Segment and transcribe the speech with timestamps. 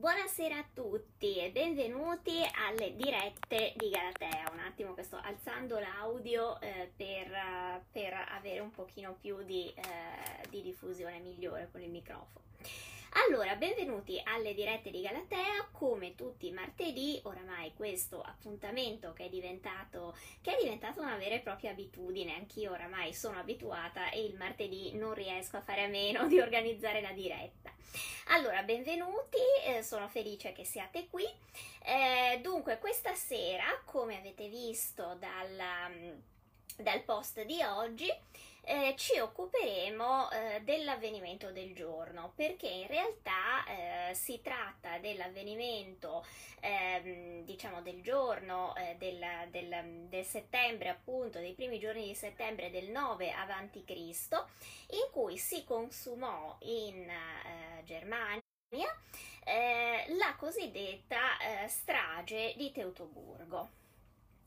[0.00, 4.50] Buonasera a tutti e benvenuti alle dirette di Galatea.
[4.50, 10.48] Un attimo che sto alzando l'audio eh, per, per, avere un pochino più di, eh,
[10.48, 12.46] di diffusione migliore con il microfono.
[13.26, 19.28] Allora, benvenuti alle dirette di Galatea, come tutti i martedì, oramai questo appuntamento che è
[19.28, 24.36] diventato, che è diventato una vera e propria abitudine, anch'io oramai sono abituata e il
[24.36, 27.70] martedì non riesco a fare a meno di organizzare la diretta.
[28.28, 31.24] Allora, benvenuti, eh, sono felice che siate qui.
[31.84, 35.90] Eh, dunque, questa sera, come avete visto dalla,
[36.76, 38.10] dal post di oggi,
[38.70, 46.24] eh, ci occuperemo eh, dell'avvenimento del giorno perché in realtà eh, si tratta dell'avvenimento
[46.60, 49.18] ehm, diciamo del giorno eh, del,
[49.50, 54.50] del, del, settembre appunto dei primi giorni di settembre del 9 avanti Cristo
[54.90, 58.40] in cui si consumò in eh, Germania
[59.44, 63.79] eh, la cosiddetta strage di Teutoburgo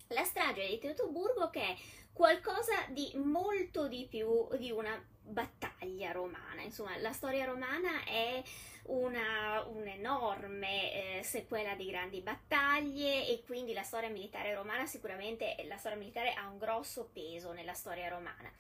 [0.08, 1.76] la strage di Teutoburgo che è
[2.12, 6.62] qualcosa di molto di più di una battaglia romana.
[6.62, 8.42] Insomma, la storia romana è
[8.86, 15.78] una, un'enorme eh, sequela di grandi battaglie e quindi la storia militare romana sicuramente la
[15.78, 18.52] storia militare ha un grosso peso nella storia romana.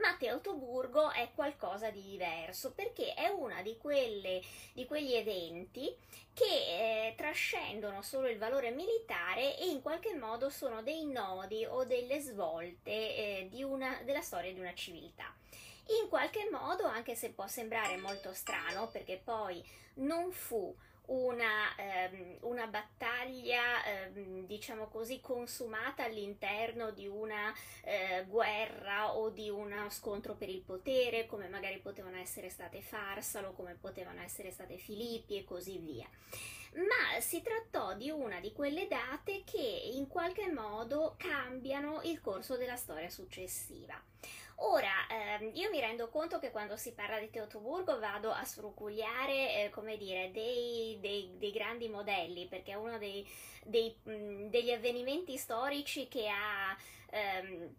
[0.00, 3.76] Ma Teutoburgo è qualcosa di diverso perché è una di,
[4.72, 5.94] di quegli eventi
[6.32, 6.44] che
[7.08, 12.20] eh, trascendono solo il valore militare e in qualche modo sono dei nodi o delle
[12.20, 15.34] svolte eh, una, della storia di una civiltà.
[15.86, 20.74] In qualche modo, anche se può sembrare molto strano, perché poi non fu
[21.06, 27.52] una, ehm, una battaglia, ehm, diciamo così, consumata all'interno di una
[27.82, 33.52] eh, guerra o di uno scontro per il potere, come magari potevano essere state Farsalo,
[33.52, 36.08] come potevano essere state Filippi e così via.
[36.74, 42.56] Ma si trattò di una di quelle date che in qualche modo cambiano il corso
[42.56, 44.00] della storia successiva.
[44.56, 49.64] Ora, ehm, io mi rendo conto che quando si parla di Teutoburgo vado a sfrucugliare,
[49.64, 53.26] eh, come dire, dei, dei, dei, grandi modelli, perché è uno dei,
[53.64, 56.76] mh, degli avvenimenti storici che ha...
[57.10, 57.74] Ehm,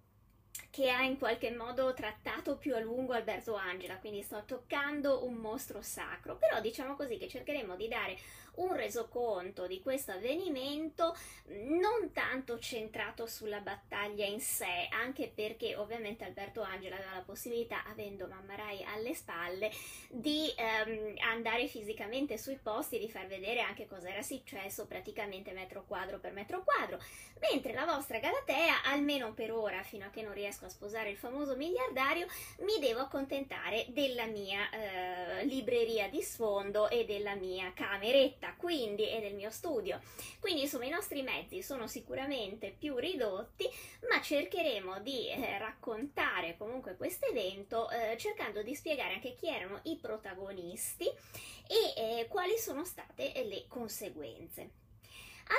[0.69, 5.35] che ha in qualche modo trattato più a lungo Alberto Angela, quindi sto toccando un
[5.35, 8.17] mostro sacro, però diciamo così che cercheremo di dare
[8.55, 11.15] un resoconto di questo avvenimento
[11.45, 17.83] non tanto centrato sulla battaglia in sé, anche perché ovviamente Alberto Angela aveva la possibilità,
[17.85, 19.71] avendo Mamma Rai alle spalle,
[20.09, 25.85] di ehm, andare fisicamente sui posti di far vedere anche cosa era successo praticamente metro
[25.87, 26.99] quadro per metro quadro,
[27.39, 31.17] mentre la vostra Galatea, almeno per ora, fino a che non riesco a sposare il
[31.17, 32.27] famoso miliardario,
[32.59, 39.09] mi devo accontentare della mia eh, libreria di sfondo e della mia cameretta diretta quindi
[39.09, 40.01] e del mio studio.
[40.39, 43.69] Quindi insomma i nostri mezzi sono sicuramente più ridotti,
[44.09, 49.79] ma cercheremo di eh, raccontare comunque questo evento eh, cercando di spiegare anche chi erano
[49.83, 54.81] i protagonisti e eh, quali sono state le conseguenze.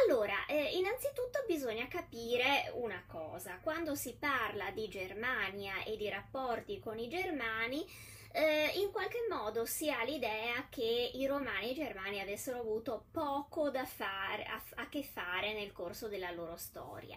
[0.06, 6.80] Allora, eh, innanzitutto bisogna capire una cosa, quando si parla di Germania e di rapporti
[6.80, 7.86] con i germani,
[8.36, 13.06] eh, in qualche modo si ha l'idea che i romani e i germani avessero avuto
[13.12, 17.16] poco da fare, a, a che fare nel corso della loro storia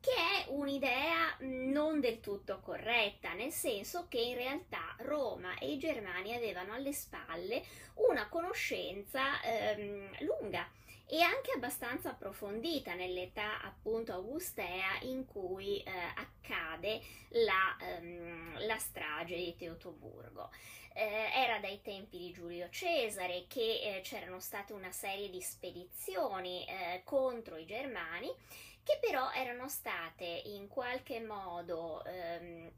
[0.00, 5.78] che è un'idea non del tutto corretta, nel senso che in realtà Roma e i
[5.78, 10.68] Germani avevano alle spalle una conoscenza ehm, lunga
[11.08, 19.36] e anche abbastanza approfondita nell'età appunto augustea in cui eh, accade la, ehm, la, strage
[19.36, 20.50] di Teutoburgo.
[20.92, 26.64] Eh, era dai tempi di Giulio Cesare che eh, c'erano state una serie di spedizioni
[26.66, 28.32] eh, contro i germani
[28.82, 32.70] che però erano state in qualche modo ehm,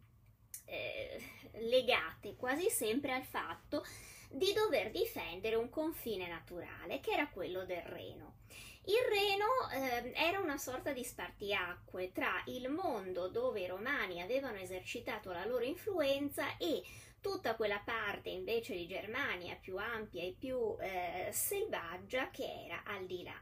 [0.65, 1.23] eh,
[1.53, 3.85] legate quasi sempre al fatto
[4.29, 8.37] di dover difendere un confine naturale che era quello del Reno.
[8.85, 14.57] Il Reno eh, era una sorta di spartiacque tra il mondo dove i romani avevano
[14.57, 16.83] esercitato la loro influenza e
[17.21, 23.05] tutta quella parte invece di Germania più ampia e più eh, selvaggia che era al
[23.05, 23.39] di là.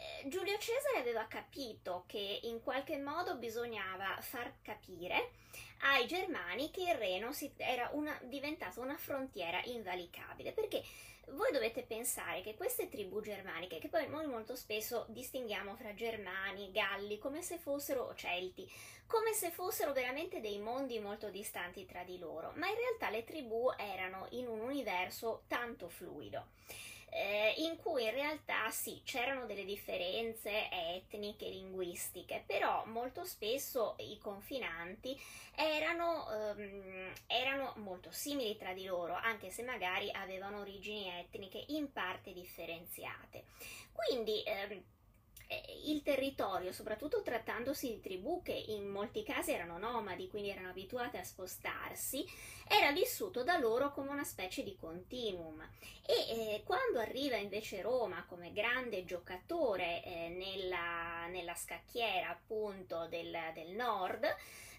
[0.00, 5.32] Eh, Giulio Cesare aveva capito che in qualche modo bisognava far capire
[5.80, 10.82] ai germani che il Reno era una, diventato una frontiera invalicabile, perché
[11.32, 16.70] voi dovete pensare che queste tribù germaniche, che poi noi molto spesso distinguiamo fra germani,
[16.70, 18.70] galli, come se fossero celti,
[19.06, 23.24] come se fossero veramente dei mondi molto distanti tra di loro, ma in realtà le
[23.24, 26.46] tribù erano in un universo tanto fluido.
[27.10, 34.18] Eh, in cui in realtà sì, c'erano delle differenze etniche, linguistiche, però molto spesso i
[34.18, 35.18] confinanti
[35.54, 41.92] erano, ehm, erano molto simili tra di loro, anche se magari avevano origini etniche in
[41.92, 43.44] parte differenziate.
[43.92, 44.82] Quindi ehm, eh,
[45.84, 51.18] il territorio, soprattutto trattandosi di tribù che in molti casi erano nomadi, quindi erano abituate
[51.18, 52.24] a spostarsi,
[52.68, 55.60] era vissuto da loro come una specie di continuum.
[56.06, 63.36] E eh, quando arriva invece Roma come grande giocatore eh, nella, nella, scacchiera appunto del,
[63.54, 64.24] del nord,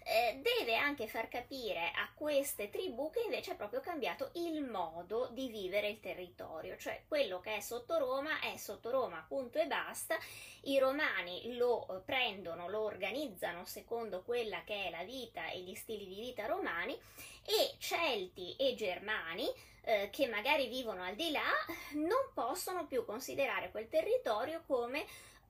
[0.04, 5.28] eh, deve anche far capire a queste tribù che invece ha proprio cambiato il modo
[5.32, 9.66] di vivere il territorio, cioè quello che è sotto Roma è sotto Roma, punto e
[9.66, 10.16] basta.
[10.62, 15.74] I romani lo eh, prendono, lo organizzano secondo quella che è la vita e gli
[15.74, 16.98] stili di vita romani
[17.44, 19.46] e Celti e Germani
[19.84, 21.50] eh, che magari vivono al di là
[21.94, 25.04] non possono più considerare quel territorio come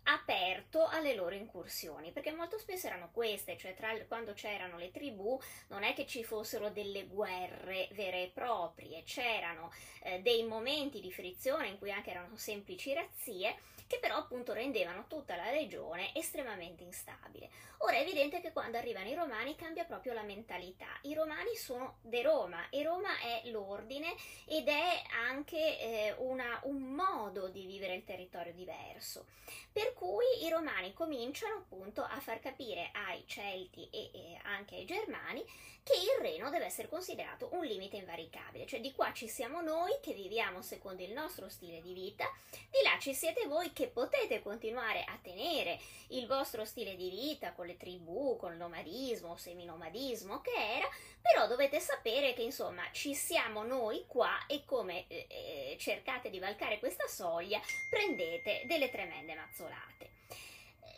[0.05, 5.39] aperto alle loro incursioni, perché molto spesso erano queste, cioè tra, quando c'erano le tribù
[5.69, 9.73] non è che ci fossero delle guerre vere e proprie, c'erano
[10.03, 13.57] eh, dei momenti di frizione in cui anche erano semplici razzie
[13.93, 17.51] che però appunto rendevano tutta la regione estremamente instabile.
[17.79, 20.87] Ora è evidente che quando arrivano i romani cambia proprio la mentalità.
[21.03, 24.15] I romani sono de Roma e Roma è l'ordine
[24.47, 29.27] ed è anche eh, una, un modo di vivere il territorio diverso.
[29.71, 34.87] Per cui i romani cominciano appunto a far capire ai Celti e, e anche ai
[34.87, 35.45] Germani
[35.85, 39.91] che il Reno deve essere considerato un limite invaricabile, cioè di qua ci siamo noi
[40.01, 44.43] che viviamo secondo il nostro stile di vita, di là ci siete voi che potete
[44.43, 50.41] continuare a tenere il vostro stile di vita con le tribù, con il nomadismo, seminomadismo
[50.41, 50.89] che era,
[51.21, 56.39] però dovete sapere che insomma ci siamo noi qua e come eh, eh cercate di
[56.39, 60.11] valcare questa soglia prendete delle tremende mazzolate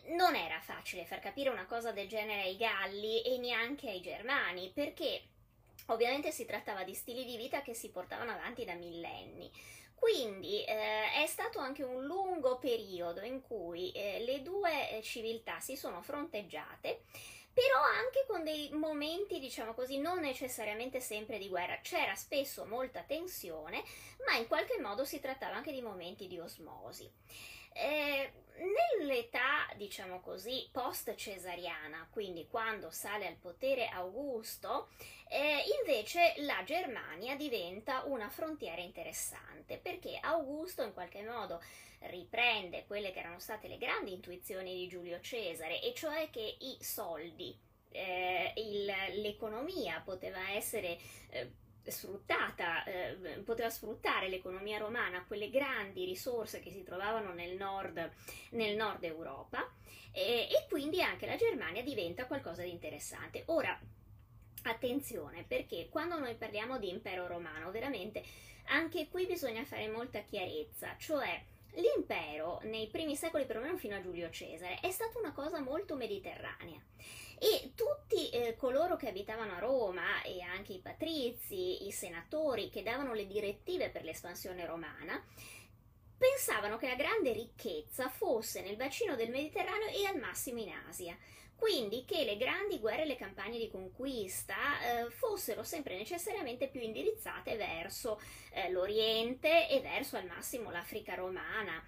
[0.09, 4.71] non era facile far capire una cosa del genere ai Galli e neanche ai Germani,
[4.73, 5.23] perché
[5.87, 9.51] ovviamente si trattava di stili di vita che si portavano avanti da millenni.
[9.95, 15.61] Quindi eh, è stato anche un lungo periodo in cui eh, le due eh, civiltà
[15.61, 17.05] si sono fronteggiate,
[17.55, 21.79] però anche con dei momenti, diciamo così, non necessariamente sempre di guerra.
[21.81, 23.83] C'era spesso molta tensione,
[24.27, 27.11] ma in qualche modo si trattava anche di momenti di osmosi.
[27.73, 34.89] Eh, nell'età, diciamo così, post-cesariana, quindi quando sale al potere Augusto,
[35.29, 41.61] eh, invece la Germania diventa una frontiera interessante perché Augusto in qualche modo
[42.07, 46.77] riprende quelle che erano state le grandi intuizioni di Giulio Cesare, e cioè che i
[46.81, 47.59] soldi,
[47.91, 48.85] eh, il,
[49.21, 50.99] l'economia poteva essere
[51.31, 51.51] eh,
[51.91, 58.11] sfruttata, eh, poteva sfruttare l'economia romana quelle grandi risorse che si trovavano nel nord,
[58.51, 59.71] nel nord Europa
[60.13, 63.43] e, e quindi anche la Germania diventa qualcosa di interessante.
[63.47, 63.79] Ora,
[64.63, 68.23] attenzione perché quando noi parliamo di impero romano, veramente
[68.67, 71.43] anche qui bisogna fare molta chiarezza, cioè
[71.75, 76.81] l'impero nei primi secoli, perlomeno fino a Giulio Cesare, è stata una cosa molto mediterranea
[77.39, 82.83] e tutti eh, coloro che abitavano a Roma e anche i patrizi, i senatori che
[82.83, 85.23] davano le direttive per l'espansione romana,
[86.17, 91.17] pensavano che la grande ricchezza fosse nel bacino del Mediterraneo e al massimo in Asia.
[91.57, 96.81] Quindi che le grandi guerre e le campagne di conquista eh, fossero sempre necessariamente più
[96.81, 98.21] indirizzate verso
[98.53, 101.83] eh, l'Oriente e verso al massimo l'Africa romana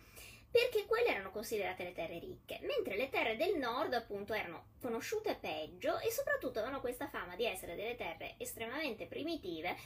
[0.56, 5.37] perché quelle erano considerate le terre ricche, mentre le terre del nord appunto erano conosciute
[5.38, 9.76] peggio e soprattutto avevano questa fama di essere delle terre estremamente primitive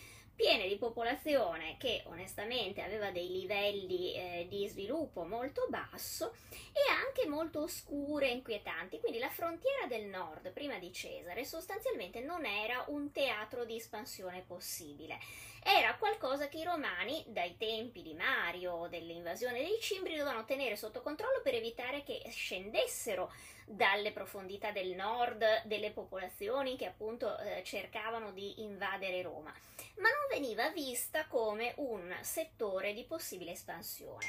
[0.40, 6.32] piene di popolazione che onestamente aveva dei livelli eh, di sviluppo molto basso
[6.73, 9.00] e anche molto oscure e inquietanti.
[9.00, 14.42] Quindi la frontiera del nord, prima di Cesare, sostanzialmente non era un teatro di espansione
[14.47, 15.18] possibile.
[15.62, 21.02] Era qualcosa che i romani, dai tempi di Mario dell'invasione dei Cimbri, dovevano tenere sotto
[21.02, 23.30] controllo per evitare che scendessero
[23.66, 29.54] dalle profondità del nord delle popolazioni che appunto eh, cercavano di invadere Roma,
[29.97, 34.26] ma non veniva vista come un settore di possibile espansione.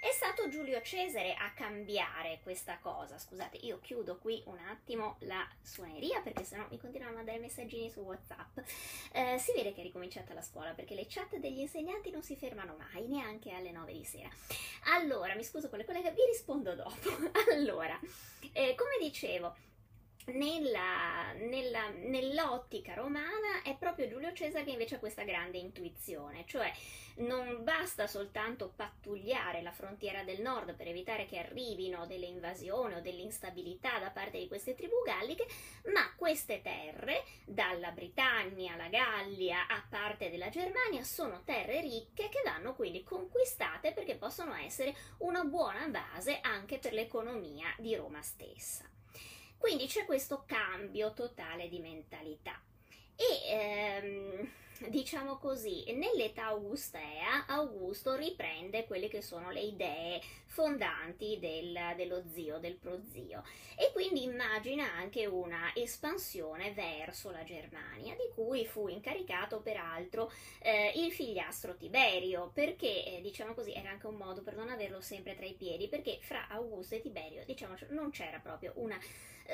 [0.00, 3.18] È stato Giulio Cesare a cambiare questa cosa.
[3.18, 7.90] Scusate, io chiudo qui un attimo la suoneria perché sennò mi continuano a mandare messaggini
[7.90, 8.58] su WhatsApp.
[9.12, 12.36] Eh, si vede che è ricominciata la scuola perché le chat degli insegnanti non si
[12.36, 14.30] fermano mai, neanche alle 9 di sera.
[14.94, 17.10] Allora, mi scuso con le colleghe, vi rispondo dopo.
[17.52, 17.98] allora,
[18.52, 19.54] eh, come dicevo,
[20.26, 26.72] nella, nella, nell'ottica romana è proprio Giulio Cesare che invece ha questa grande intuizione, cioè
[27.16, 33.00] non basta soltanto pattugliare la frontiera del nord per evitare che arrivino delle invasioni o
[33.00, 35.46] dell'instabilità da parte di queste tribù galliche,
[35.92, 42.42] ma queste terre, dalla Britannia alla Gallia a parte della Germania, sono terre ricche che
[42.44, 48.99] vanno quindi conquistate perché possono essere una buona base anche per l'economia di Roma stessa.
[49.60, 52.58] Quindi c'è questo cambio totale di mentalità.
[53.14, 54.50] E ehm,
[54.88, 62.58] diciamo così, nell'età augustea Augusto riprende quelle che sono le idee fondanti del, dello zio,
[62.58, 63.44] del prozio
[63.76, 70.92] e quindi immagina anche una espansione verso la Germania, di cui fu incaricato peraltro eh,
[70.96, 75.36] il figliastro Tiberio, perché eh, diciamo così era anche un modo per non averlo sempre
[75.36, 78.98] tra i piedi, perché fra Augusto e Tiberio diciamo non c'era proprio una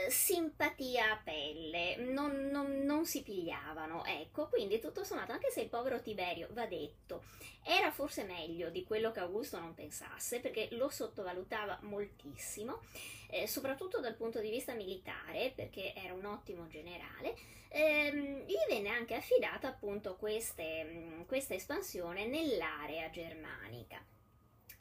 [0.08, 5.68] simpatia a pelle, non, non, non, si pigliavano, ecco, quindi tutto sommato, anche se il
[5.68, 7.24] povero Tiberio, va detto,
[7.64, 12.82] era forse meglio di quello che Augusto non pensasse, perché lo sottovalutava moltissimo,
[13.30, 17.34] eh, soprattutto dal punto di vista militare, perché era un ottimo generale,
[17.68, 24.15] ehm, gli venne anche affidata appunto queste, questa espansione nell'area germanica.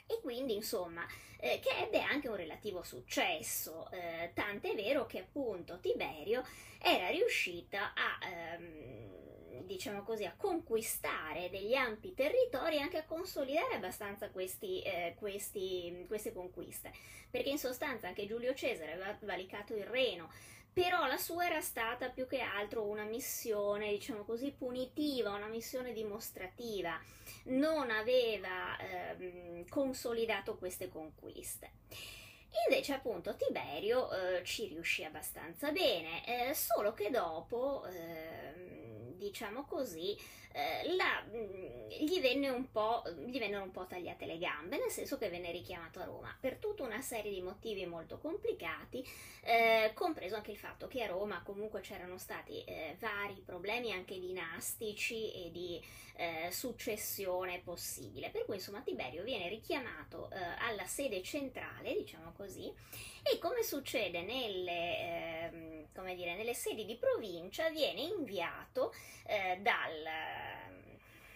[0.08, 1.04] E quindi, insomma,
[1.38, 6.44] eh, che ebbe anche un relativo successo, eh, tant'è vero che appunto Tiberio
[6.78, 13.74] era riuscita a, ehm, diciamo così, a conquistare degli ampi territori e anche a consolidare
[13.74, 16.92] abbastanza questi, eh, questi, queste conquiste,
[17.30, 20.30] perché in sostanza anche Giulio Cesare aveva valicato il Reno,
[20.76, 25.94] però la sua era stata più che altro una missione, diciamo così, punitiva, una missione
[25.94, 27.00] dimostrativa,
[27.44, 31.70] non aveva ehm, consolidato queste conquiste.
[32.68, 40.16] Invece appunto Tiberio eh, ci riuscì abbastanza bene, eh, solo che dopo, eh, diciamo così,
[40.52, 42.48] eh, la, mm, gli, venne
[43.26, 46.56] gli vennero un po' tagliate le gambe, nel senso che venne richiamato a Roma per
[46.56, 49.06] tutta una serie di motivi molto complicati,
[49.42, 54.18] eh, compreso anche il fatto che a Roma comunque c'erano stati eh, vari problemi anche
[54.18, 55.80] dinastici e di
[56.16, 58.30] eh, successione possibile.
[58.30, 62.72] Per cui insomma Tiberio viene richiamato eh, alla sede centrale, diciamo così,
[63.22, 68.92] e come succede nelle, ehm, come dire, nelle sedi di provincia viene inviato
[69.26, 70.08] eh, dal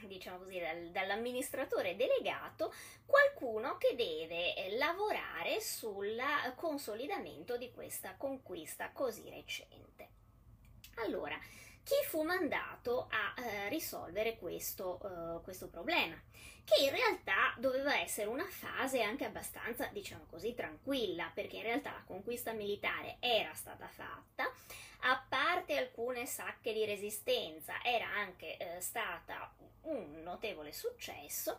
[0.07, 2.73] diciamo così, dal, dall'amministratore delegato
[3.05, 6.21] qualcuno che deve eh, lavorare sul
[6.57, 10.09] consolidamento di questa conquista così recente.
[10.97, 11.39] Allora,
[11.91, 16.15] chi fu mandato a eh, risolvere questo, eh, questo problema,
[16.63, 21.91] che in realtà doveva essere una fase anche abbastanza, diciamo così, tranquilla, perché in realtà
[21.91, 24.49] la conquista militare era stata fatta,
[25.01, 31.59] a parte alcune sacche di resistenza, era anche eh, stata un notevole successo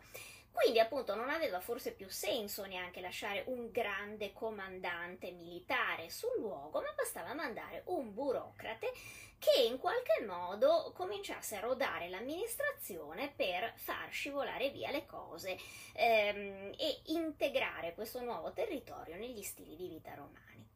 [0.52, 6.80] quindi appunto non aveva forse più senso neanche lasciare un grande comandante militare sul luogo,
[6.80, 8.92] ma bastava mandare un burocrate
[9.38, 15.58] che in qualche modo cominciasse a rodare l'amministrazione per far scivolare via le cose
[15.94, 20.71] ehm, e integrare questo nuovo territorio negli stili di vita romani.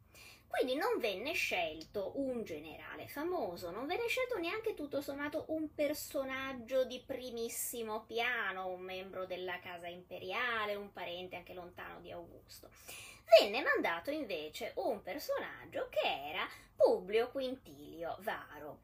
[0.47, 6.83] Quindi non venne scelto un generale famoso, non venne scelto neanche tutto sommato un personaggio
[6.85, 12.69] di primissimo piano, un membro della casa imperiale, un parente anche lontano di Augusto.
[13.39, 18.79] Venne mandato invece un personaggio che era Publio Quintilio Varo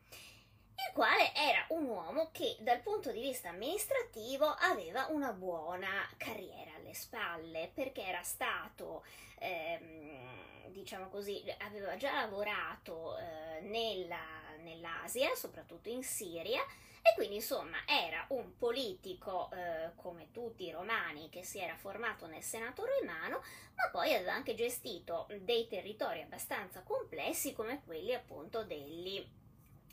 [0.75, 6.75] il quale era un uomo che dal punto di vista amministrativo aveva una buona carriera
[6.75, 9.05] alle spalle, perché era stato
[9.39, 16.61] ehm, diciamo così, aveva già lavorato eh, nella, nell'Asia, soprattutto in Siria,
[17.05, 22.27] e quindi insomma era un politico eh, come tutti i romani che si era formato
[22.27, 23.43] nel Senato romano,
[23.75, 29.25] ma poi aveva anche gestito dei territori abbastanza complessi come quelli appunto degli,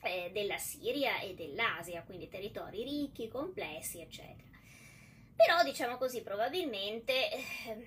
[0.02, 4.49] eh, della Siria e dell'Asia, quindi territori ricchi, complessi, eccetera.
[5.37, 7.87] Però diciamo così, probabilmente eh,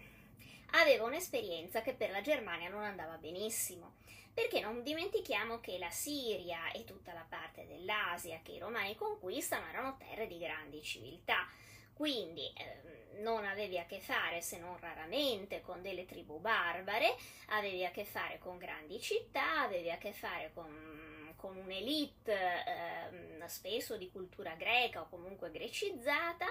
[0.72, 3.96] aveva un'esperienza che per la Germania non andava benissimo,
[4.34, 9.68] perché non dimentichiamo che la Siria e tutta la parte dell'Asia che i romani conquistano
[9.68, 11.48] erano terre di grandi civiltà,
[11.94, 17.16] quindi eh, non avevi a che fare se non raramente con delle tribù barbare,
[17.50, 21.13] avevi a che fare con grandi città, avevi a che fare con
[21.44, 26.46] con un'elite eh, spesso di cultura greca o comunque grecizzata,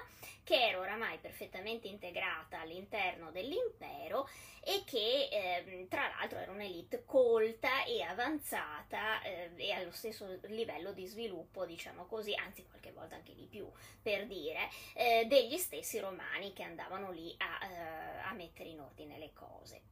[0.45, 4.29] che era oramai perfettamente integrata all'interno dell'impero
[4.61, 10.93] e che eh, tra l'altro era un'elite colta e avanzata eh, e allo stesso livello
[10.93, 13.67] di sviluppo, diciamo così, anzi qualche volta anche di più,
[14.03, 19.17] per dire, eh, degli stessi romani che andavano lì a, eh, a mettere in ordine
[19.17, 19.92] le cose.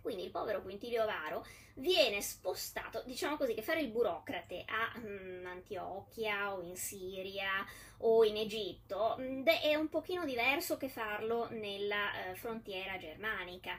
[0.00, 5.46] Quindi il povero Quintilio Varo viene spostato, diciamo così, che fare il burocrate a um,
[5.46, 7.66] Antiochia o in Siria
[7.98, 13.78] o in Egitto mm, è un pochino diverso che farlo nella uh, frontiera germanica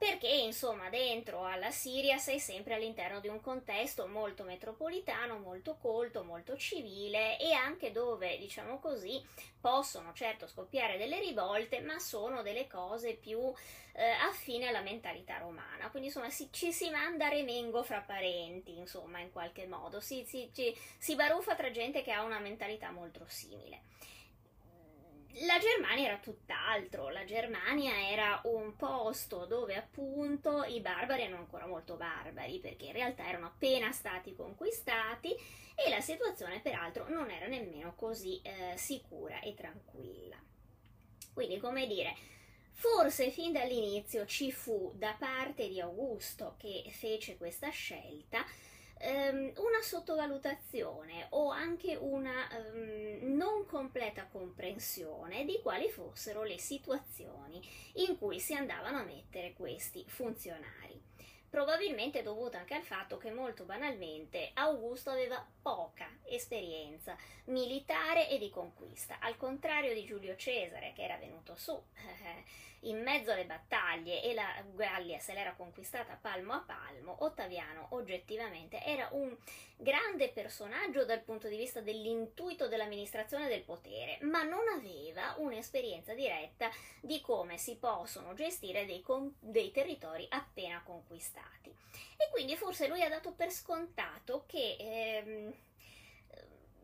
[0.00, 6.24] perché insomma dentro alla Siria sei sempre all'interno di un contesto molto metropolitano, molto colto,
[6.24, 9.22] molto civile e anche dove, diciamo così,
[9.60, 13.52] possono certo scoppiare delle rivolte, ma sono delle cose più
[13.92, 15.90] eh, affine alla mentalità romana.
[15.90, 20.50] Quindi insomma si, ci si manda remengo fra parenti, insomma, in qualche modo, si, si,
[20.54, 23.82] ci, si baruffa tra gente che ha una mentalità molto simile.
[25.34, 31.66] La Germania era tutt'altro, la Germania era un posto dove appunto i barbari erano ancora
[31.66, 35.34] molto barbari perché in realtà erano appena stati conquistati
[35.74, 40.36] e la situazione peraltro non era nemmeno così eh, sicura e tranquilla.
[41.32, 42.14] Quindi come dire,
[42.72, 48.44] forse fin dall'inizio ci fu da parte di Augusto che fece questa scelta
[49.00, 57.60] ehm, una sottovalutazione o anche una ehm, non completa comprensione di quali fossero le situazioni
[57.94, 61.08] in cui si andavano a mettere questi funzionari.
[61.50, 67.16] Probabilmente dovuto anche al fatto che molto banalmente Augusto aveva poca esperienza
[67.46, 72.44] militare e di conquista, al contrario di Giulio Cesare che era venuto su eh,
[72.84, 78.82] in mezzo alle battaglie e la Gallia se l'era conquistata palmo a palmo, Ottaviano oggettivamente
[78.82, 79.36] era un
[79.76, 86.70] grande personaggio dal punto di vista dell'intuito dell'amministrazione del potere, ma non aveva un'esperienza diretta
[87.00, 91.74] di come si possono gestire dei, con- dei territori appena conquistati.
[92.16, 95.54] E quindi forse lui ha dato per scontato che ehm,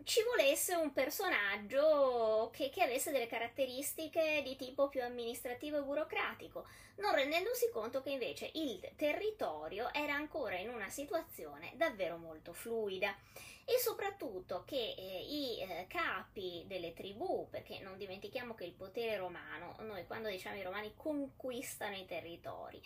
[0.07, 6.65] ci volesse un personaggio che, che, avesse delle caratteristiche di tipo più amministrativo e burocratico,
[6.99, 13.17] non rendendosi conto che invece il territorio era ancora in una situazione davvero molto fluida.
[13.65, 19.17] E soprattutto che eh, i eh, capi delle tribù, perché non dimentichiamo che il potere
[19.17, 22.81] romano, noi quando diciamo i romani conquistano i territori,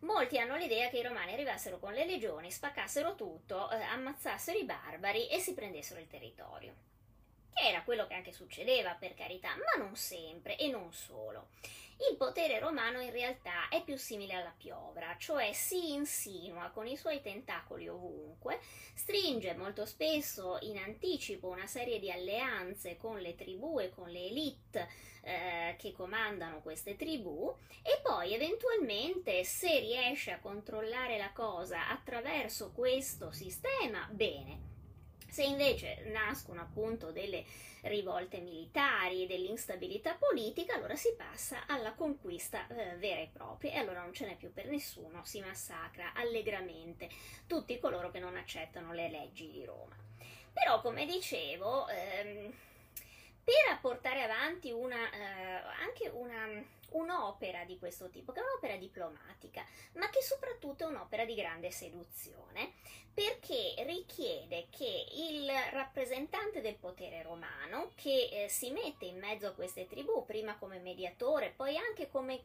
[0.00, 4.64] Molti hanno l'idea che i romani arrivassero con le legioni, spaccassero tutto, eh, ammazzassero i
[4.64, 6.87] barbari e si prendessero il territorio.
[7.52, 11.48] Che era quello che anche succedeva, per carità, ma non sempre e non solo.
[12.10, 16.96] Il potere romano in realtà è più simile alla piovra, cioè si insinua con i
[16.96, 18.60] suoi tentacoli ovunque,
[18.94, 24.26] stringe molto spesso in anticipo una serie di alleanze con le tribù e con le
[24.26, 24.88] elite
[25.22, 32.70] eh, che comandano queste tribù e poi eventualmente se riesce a controllare la cosa attraverso
[32.70, 34.67] questo sistema, bene.
[35.28, 37.44] Se invece nascono appunto delle
[37.82, 43.76] rivolte militari e dell'instabilità politica, allora si passa alla conquista eh, vera e propria e
[43.76, 47.08] allora non ce n'è più per nessuno, si massacra allegramente
[47.46, 49.96] tutti coloro che non accettano le leggi di Roma.
[50.52, 52.52] Però, come dicevo, ehm,
[53.44, 56.46] per portare avanti una, eh, anche una,
[56.90, 61.70] un'opera di questo tipo, che è un'opera diplomatica, ma che soprattutto è un'opera di grande
[61.70, 62.72] seduzione,
[63.12, 69.52] perché richiede che il rappresentante del potere romano, che eh, si mette in mezzo a
[69.52, 72.44] queste tribù, prima come mediatore, poi anche come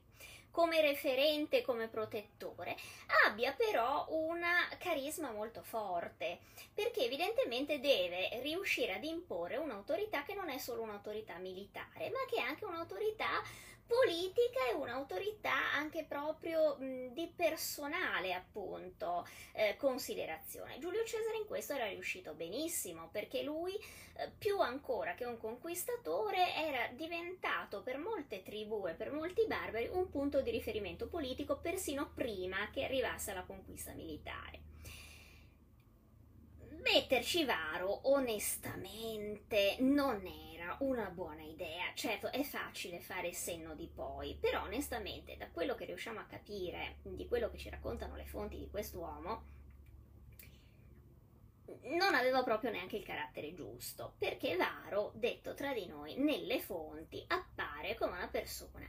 [0.53, 2.77] come referente, come protettore,
[3.25, 4.39] abbia però un
[4.77, 11.38] carisma molto forte, perché evidentemente deve riuscire ad imporre un'autorità che non è solo un'autorità
[11.39, 13.41] militare, ma che è anche un'autorità
[13.86, 20.80] politica e un'autorità anche proprio mh, di personale appunto eh, considerazione.
[20.80, 26.54] Giulio Cesare in questo era riuscito benissimo perché lui eh, più ancora che un conquistatore
[26.56, 32.12] era diventato per molte tribù e per molti barbari un punto di riferimento politico persino
[32.13, 34.62] prima che arrivasse alla conquista militare.
[36.82, 41.91] Metterci Varo onestamente non è era una buona idea.
[41.93, 46.99] Certo, è facile fare senno di poi, però onestamente, da quello che riusciamo a capire,
[47.04, 49.43] di quello che ci raccontano le fonti di quest'uomo,
[51.84, 57.23] non aveva proprio neanche il carattere giusto, perché Varo, detto tra di noi, nelle fonti
[57.28, 58.88] appare come una persona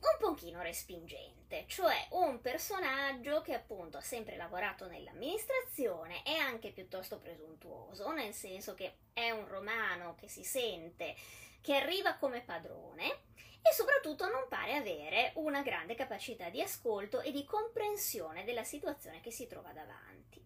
[0.00, 7.18] un pochino respingente, cioè un personaggio che appunto ha sempre lavorato nell'amministrazione, è anche piuttosto
[7.18, 11.14] presuntuoso, nel senso che è un romano che si sente
[11.60, 13.28] che arriva come padrone
[13.62, 19.20] e soprattutto non pare avere una grande capacità di ascolto e di comprensione della situazione
[19.20, 20.42] che si trova davanti.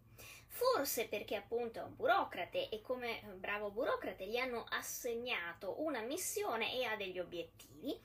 [0.49, 6.73] Forse perché appunto è un burocrate e come bravo burocrate gli hanno assegnato una missione
[6.75, 8.01] e ha degli obiettivi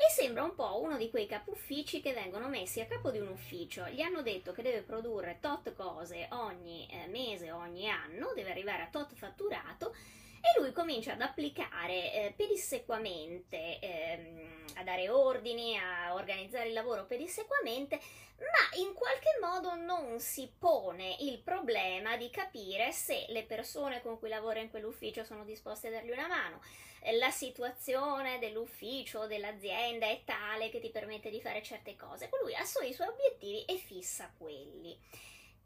[0.00, 3.26] e sembra un po' uno di quei capuffici che vengono messi a capo di un
[3.26, 3.88] ufficio.
[3.88, 8.82] Gli hanno detto che deve produrre tot cose ogni eh, mese, ogni anno, deve arrivare
[8.82, 9.92] a tot fatturato
[10.40, 17.06] e lui comincia ad applicare eh, pedissequamente, ehm, a dare ordini, a organizzare il lavoro
[17.06, 18.00] pedissequamente,
[18.38, 24.18] ma in qualche modo non si pone il problema di capire se le persone con
[24.18, 26.60] cui lavora in quell'ufficio sono disposte a dargli una mano.
[27.00, 32.28] Eh, la situazione dell'ufficio, dell'azienda è tale che ti permette di fare certe cose.
[32.42, 34.96] Lui ha solo i suoi obiettivi e fissa quelli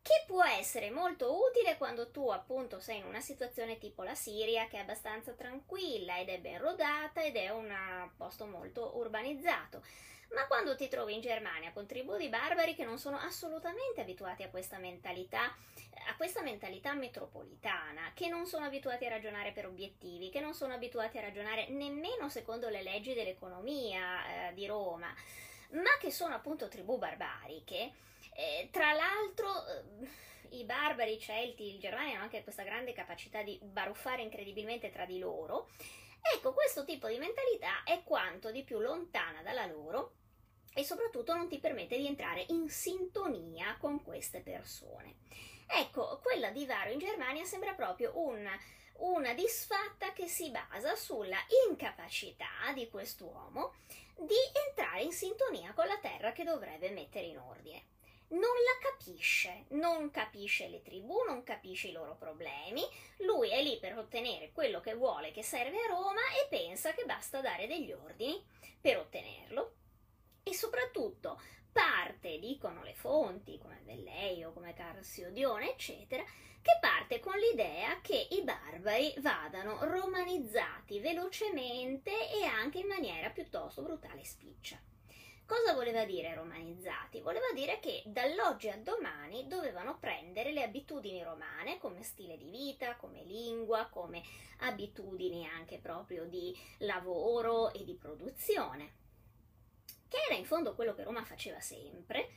[0.02, 4.66] che può essere molto utile quando tu appunto sei in una situazione tipo la Siria
[4.66, 7.72] che è abbastanza tranquilla ed è ben rodata ed è un
[8.16, 9.82] posto molto urbanizzato.
[10.34, 14.42] Ma quando ti trovi in Germania con tribù di barbari che non sono assolutamente abituati
[14.42, 15.54] a questa mentalità,
[16.08, 20.72] a questa mentalità metropolitana, che non sono abituati a ragionare per obiettivi, che non sono
[20.72, 25.14] abituati a ragionare nemmeno secondo le leggi dell'economia eh, di Roma,
[25.72, 27.92] ma che sono appunto tribù barbariche,
[28.70, 33.58] tra l'altro, eh, i barbari, i celti, il Germania hanno anche questa grande capacità di
[33.62, 35.68] baruffare incredibilmente tra di loro.
[36.34, 40.14] Ecco, questo tipo di mentalità è quanto di più lontana dalla loro
[40.74, 45.16] e soprattutto non ti permette di entrare in sintonia con queste persone.
[45.66, 48.46] Ecco, quella di Varo in Germania sembra proprio un,
[48.98, 53.74] una disfatta che si basa sulla incapacità di quest'uomo
[54.16, 54.34] di
[54.68, 57.91] entrare in sintonia con la terra che dovrebbe mettere in ordine
[58.32, 62.82] non la capisce, non capisce le tribù, non capisce i loro problemi,
[63.18, 67.04] lui è lì per ottenere quello che vuole che serve a Roma e pensa che
[67.04, 68.42] basta dare degli ordini
[68.80, 69.74] per ottenerlo.
[70.42, 71.40] E soprattutto
[71.70, 76.24] parte, dicono le fonti come Velleio, come Carsiodione, eccetera,
[76.62, 83.82] che parte con l'idea che i barbari vadano romanizzati velocemente e anche in maniera piuttosto
[83.82, 84.80] brutale e spiccia.
[85.44, 87.20] Cosa voleva dire romanizzati?
[87.20, 92.96] Voleva dire che dall'oggi al domani dovevano prendere le abitudini romane come stile di vita,
[92.96, 94.22] come lingua, come
[94.60, 98.94] abitudini anche proprio di lavoro e di produzione,
[100.08, 102.30] che era in fondo quello che Roma faceva sempre,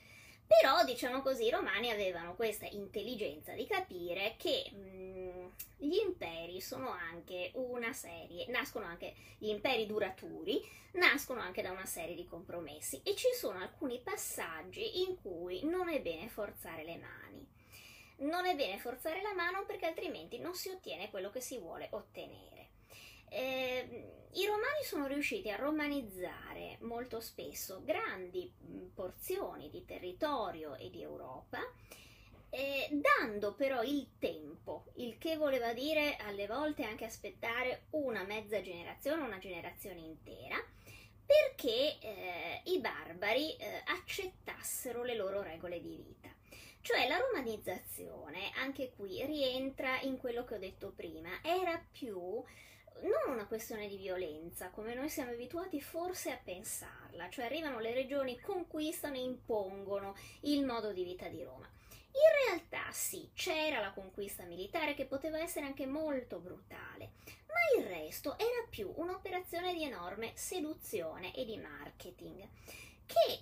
[0.47, 6.62] però, diciamo così, i romani avevano questa intelligenza di capire che mh, mm, gli imperi
[6.62, 10.62] sono anche una serie, nascono anche gli imperi duraturi,
[10.93, 15.89] nascono anche da una serie di compromessi e ci sono alcuni passaggi in cui non
[15.89, 17.47] è bene forzare le mani.
[18.17, 21.88] Non è bene forzare la mano perché altrimenti non si ottiene quello che si vuole
[21.91, 22.64] ottenere.
[23.29, 30.89] Eh, I romani sono riusciti a romanizzare molto spesso grandi mm, porzioni di territorio e
[30.89, 31.59] di Europa,
[32.49, 38.61] eh, dando però il tempo, il che voleva dire alle volte anche aspettare una mezza
[38.61, 40.57] generazione, una generazione intera,
[41.25, 46.33] perché eh, i barbari eh, accettassero le loro regole di vita.
[46.81, 52.43] Cioè la romanizzazione, anche qui, rientra in quello che ho detto prima, era più
[53.01, 57.93] non una questione di violenza, come noi siamo abituati forse a pensarla, cioè arrivano le
[57.93, 61.69] regioni, conquistano e impongono il modo di vita di Roma.
[62.15, 67.12] In realtà sì, c'era la conquista militare che poteva essere anche molto brutale,
[67.47, 72.47] ma il resto era più un'operazione di enorme seduzione e di marketing,
[73.05, 73.39] che,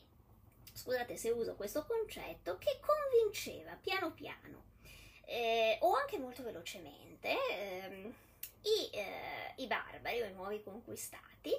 [0.74, 4.64] scusate se uso questo concetto, che convinceva piano piano,
[5.26, 8.14] eh, o anche molto velocemente, eh,
[8.64, 11.52] i, eh, i barbari o i nuovi conquistati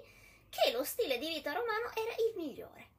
[0.48, 2.92] che lo stile di vita romano era il migliore.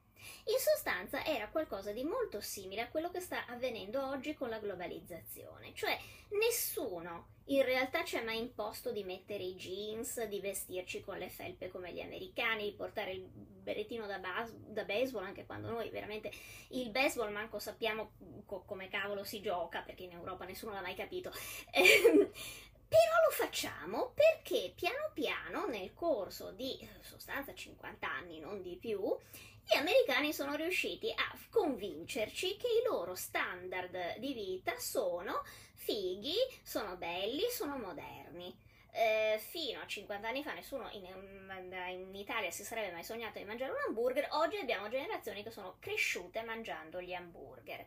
[0.46, 4.58] In sostanza era qualcosa di molto simile a quello che sta avvenendo oggi con la
[4.58, 5.98] globalizzazione, cioè
[6.30, 11.28] nessuno in realtà ci ha mai imposto di mettere i jeans, di vestirci con le
[11.28, 15.88] felpe come gli americani, di portare il berrettino da, bas- da baseball, anche quando noi
[15.90, 16.30] veramente
[16.70, 18.12] il baseball manco sappiamo
[18.44, 21.30] co- come cavolo si gioca, perché in Europa nessuno l'ha mai capito.
[22.88, 28.76] Però lo facciamo perché piano piano nel corso di eh, sostanza 50 anni, non di
[28.76, 29.16] più,
[29.64, 35.42] gli americani sono riusciti a convincerci che i loro standard di vita sono
[35.74, 38.56] fighi, sono belli, sono moderni.
[38.92, 43.44] eh, fino a 50 anni fa nessuno in, in, Italia si sarebbe mai sognato di
[43.44, 47.84] mangiare un hamburger, oggi abbiamo generazioni che sono cresciute mangiando gli hamburger.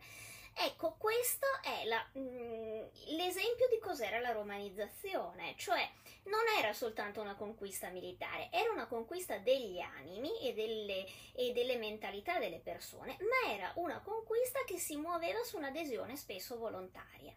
[0.54, 2.82] Ecco, questo è la, mm,
[3.16, 5.88] l'esempio di cos'era la romanizzazione, cioè
[6.24, 11.76] non era soltanto una conquista militare, era una conquista degli animi e delle, e delle
[11.76, 17.34] mentalità delle persone, ma era una conquista che si muoveva su un'adesione spesso volontaria.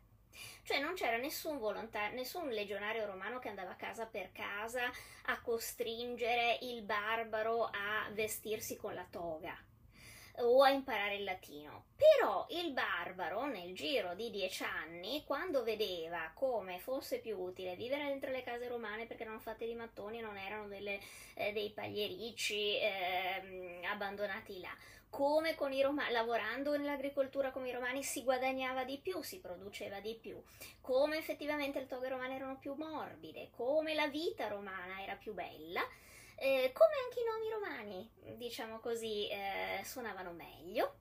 [0.64, 4.92] Cioè non c'era nessun, volontario, nessun legionario romano che andava casa per casa
[5.26, 9.56] a costringere il barbaro a vestirsi con la toga
[10.38, 11.86] o a imparare il latino.
[11.96, 18.06] Però il barbaro, nel giro di dieci anni, quando vedeva come fosse più utile vivere
[18.06, 21.00] dentro le case romane perché erano fatte di mattoni e non erano delle,
[21.36, 24.76] eh, dei pagliericci eh, abbandonati là,
[25.10, 30.00] come con i romani, lavorando nell'agricoltura come i romani si guadagnava di più, si produceva
[30.00, 30.42] di più,
[30.82, 35.88] come effettivamente le toghe romane erano più morbide, come la vita romana era più bella,
[36.36, 37.63] eh, come anche i nomi romani,
[38.44, 40.96] diciamo così, eh, suonavano meglio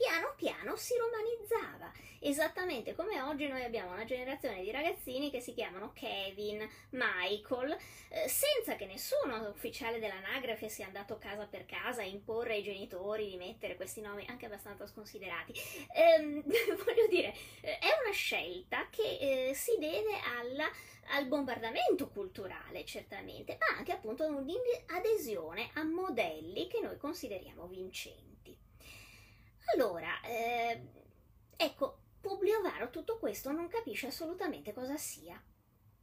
[0.00, 5.52] piano piano si romanizzava, esattamente come oggi noi abbiamo una generazione di ragazzini che si
[5.52, 7.76] chiamano Kevin, Michael,
[8.08, 13.28] eh, senza che nessuno ufficiale dell'anagrafe sia andato casa per casa a imporre ai genitori
[13.28, 15.52] di mettere questi nomi anche abbastanza sconsiderati.
[15.94, 16.42] Ehm,
[16.82, 20.70] voglio dire, eh, è una scelta che eh, si deve alla,
[21.10, 28.29] al bombardamento culturale, certamente, ma anche appunto ad un'adesione a modelli che noi consideriamo vincenti.
[29.74, 30.80] Allora, eh,
[31.56, 35.42] ecco, Publio Varo tutto questo non capisce assolutamente cosa sia.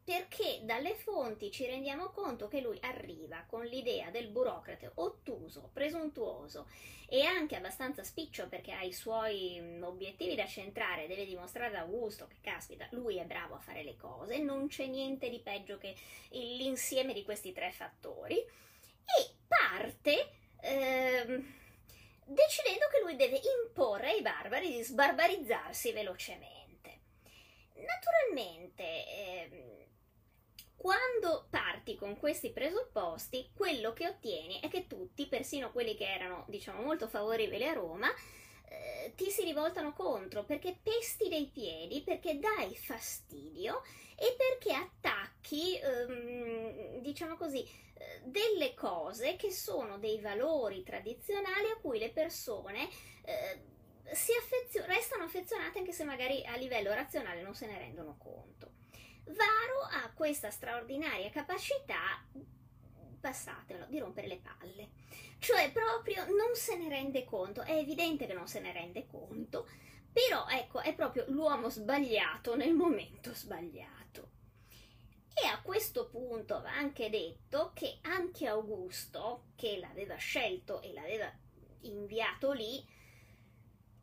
[0.03, 6.67] Perché dalle fonti ci rendiamo conto che lui arriva con l'idea del burocrate ottuso, presuntuoso
[7.09, 11.83] e anche abbastanza spiccio perché ha i suoi mm, obiettivi da centrare, deve dimostrare ad
[11.83, 15.77] Augusto che caspita, lui è bravo a fare le cose, non c'è niente di peggio
[15.77, 15.93] che
[16.29, 21.53] l'insieme di questi tre fattori e parte ehm,
[22.27, 26.99] decidendo che lui deve imporre ai barbari di sbarbarizzarsi velocemente.
[27.75, 29.87] Naturalmente, eh,
[30.75, 36.45] quando parti con questi presupposti, quello che ottieni è che tutti, persino quelli che erano,
[36.47, 38.09] diciamo, molto favorevoli a Roma,
[38.69, 43.81] eh, ti si rivoltano contro perché pesti dei piedi, perché dai fastidio
[44.15, 51.79] e perché attacchi, ehm, diciamo così, eh, delle cose che sono dei valori tradizionali a
[51.79, 52.89] cui le persone
[53.23, 53.61] eh,
[54.09, 58.71] affezio- restano affezionate anche se magari a livello razionale non se ne rendono conto.
[59.25, 62.23] Varo ha questa straordinaria capacità,
[63.19, 64.89] passatelo, di rompere le palle.
[65.39, 69.67] Cioè proprio non se ne rende conto, è evidente che non se ne rende conto,
[70.11, 73.95] però ecco, è proprio l'uomo sbagliato nel momento sbagliato.
[75.33, 81.31] E a questo punto va anche detto che anche Augusto, che l'aveva scelto e l'aveva
[81.81, 82.83] inviato lì,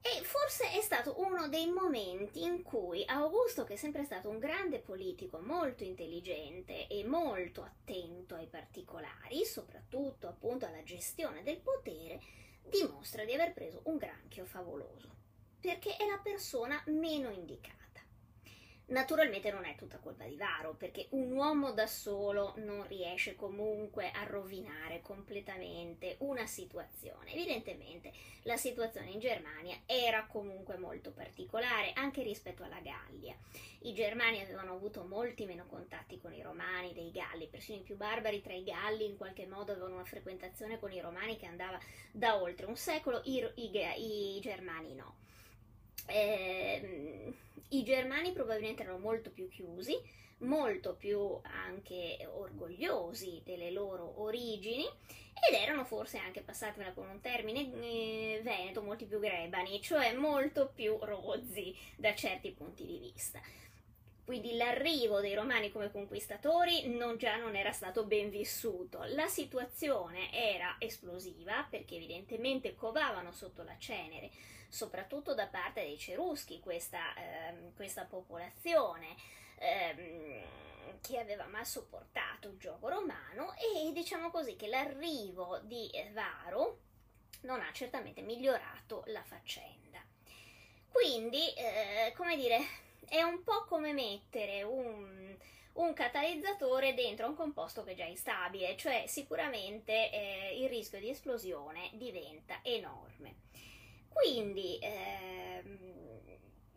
[0.06, 4.38] e forse è stato uno dei momenti in cui Augusto, che è sempre stato un
[4.38, 12.20] grande politico, molto intelligente e molto attento ai particolari, soprattutto appunto alla gestione del potere,
[12.68, 15.08] dimostra di aver preso un granchio favoloso,
[15.58, 17.83] perché è la persona meno indicata.
[18.86, 24.10] Naturalmente non è tutta colpa di Varo, perché un uomo da solo non riesce comunque
[24.10, 27.32] a rovinare completamente una situazione.
[27.32, 33.34] Evidentemente la situazione in Germania era comunque molto particolare, anche rispetto alla Gallia.
[33.80, 37.96] I germani avevano avuto molti meno contatti con i romani dei Galli, persino i più
[37.96, 41.80] barbari tra i Galli in qualche modo avevano una frequentazione con i romani che andava
[42.12, 45.22] da oltre un secolo, i, i, i germani no.
[46.06, 47.32] Eh,
[47.68, 49.98] I germani probabilmente erano molto più chiusi,
[50.38, 57.60] molto più anche orgogliosi delle loro origini ed erano forse anche, passatemi con un termine
[57.60, 63.40] eh, veneto, molti più grebani, cioè molto più rozzi da certi punti di vista.
[64.24, 69.04] Quindi l'arrivo dei romani come conquistatori non già non era stato ben vissuto.
[69.08, 74.30] La situazione era esplosiva perché evidentemente covavano sotto la cenere
[74.74, 79.14] soprattutto da parte dei ceruschi, questa, ehm, questa popolazione
[79.58, 80.42] ehm,
[81.00, 86.80] che aveva mal sopportato il gioco romano e diciamo così che l'arrivo di Varo
[87.42, 90.02] non ha certamente migliorato la faccenda.
[90.90, 92.58] Quindi, eh, come dire,
[93.08, 95.36] è un po' come mettere un,
[95.74, 101.10] un catalizzatore dentro un composto che è già instabile, cioè sicuramente eh, il rischio di
[101.10, 103.43] esplosione diventa enorme.
[104.14, 105.94] Quindi ehm,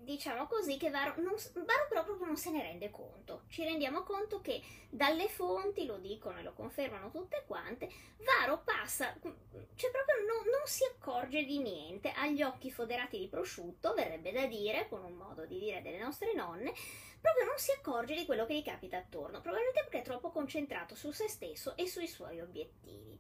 [0.08, 3.44] diciamo così, che Varo, non, Varo proprio non se ne rende conto.
[3.50, 9.14] Ci rendiamo conto che dalle fonti, lo dicono e lo confermano tutte quante, Varo passa,
[9.22, 14.46] cioè proprio non, non si accorge di niente, agli occhi foderati di prosciutto, verrebbe da
[14.46, 16.74] dire, con un modo di dire delle nostre nonne,
[17.20, 20.96] proprio non si accorge di quello che gli capita attorno, probabilmente perché è troppo concentrato
[20.96, 23.20] su se stesso e sui suoi obiettivi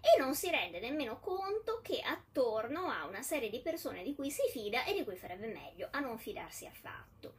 [0.00, 4.30] e non si rende nemmeno conto che attorno ha una serie di persone di cui
[4.30, 7.34] si fida e di cui farebbe meglio a non fidarsi affatto.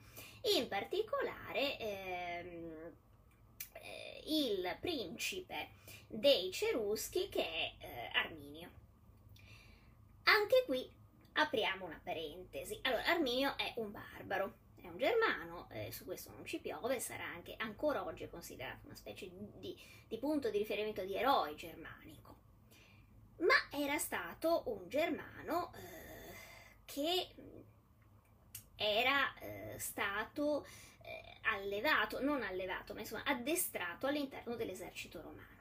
[0.56, 2.94] In particolare ehm,
[3.74, 5.70] eh, il principe
[6.08, 8.70] dei Ceruschi che è eh, Arminio.
[10.24, 10.90] Anche qui
[11.34, 12.80] apriamo una parentesi.
[12.84, 17.26] Allora, Arminio è un barbaro, è un germano, eh, su questo non ci piove, sarà
[17.26, 22.20] anche ancora oggi considerato una specie di, di punto di riferimento di eroe germanico
[23.40, 26.36] ma era stato un germano eh,
[26.86, 27.30] che
[28.76, 30.66] era eh, stato
[31.04, 35.58] eh, allevato, non allevato, ma insomma addestrato all'interno dell'esercito romano.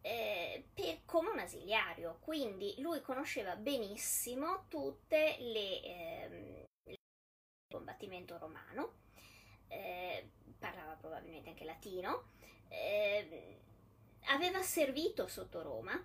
[0.00, 6.96] Eh, per, come un asiliario, quindi lui conosceva benissimo tutte le, ehm, le
[7.70, 8.94] combattimento romano,
[9.68, 12.30] eh, parlava probabilmente anche latino,
[12.68, 13.60] eh,
[14.26, 16.02] aveva servito sotto Roma,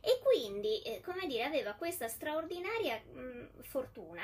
[0.00, 4.22] e quindi, eh, come dire, aveva questa straordinaria mh, mm, fortuna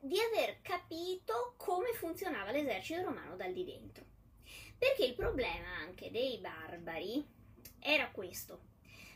[0.00, 4.04] di aver capito come funzionava l'esercito romano dal di dentro.
[4.76, 7.26] Perché il problema anche dei barbari
[7.78, 8.72] era questo,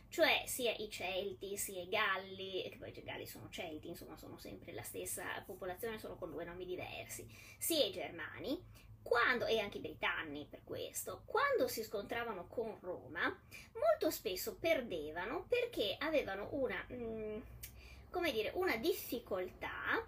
[0.08, 4.38] cioè sia i Celti sia i Galli, che poi i Galli sono Celti, insomma sono
[4.38, 8.58] sempre la stessa popolazione, solo con due nomi diversi, sia i Germani,
[9.02, 13.22] quando, e anche i britanni per questo, quando si scontravano con Roma,
[13.74, 17.40] molto spesso perdevano perché avevano una, mh, mm,
[18.10, 20.04] come dire, una difficoltà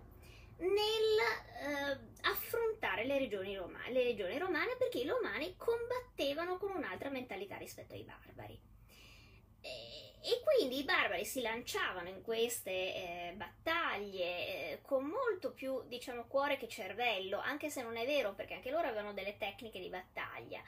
[0.59, 7.09] nel eh, affrontare le regioni, romane, le regioni romane perché i romani combattevano con un'altra
[7.09, 8.61] mentalità rispetto ai barbari.
[9.63, 14.25] E, e quindi i barbari si lanciavano in queste eh, battaglie
[14.73, 18.71] eh, con molto più, diciamo, cuore che cervello, anche se non è vero, perché anche
[18.71, 20.63] loro avevano delle tecniche di battaglia.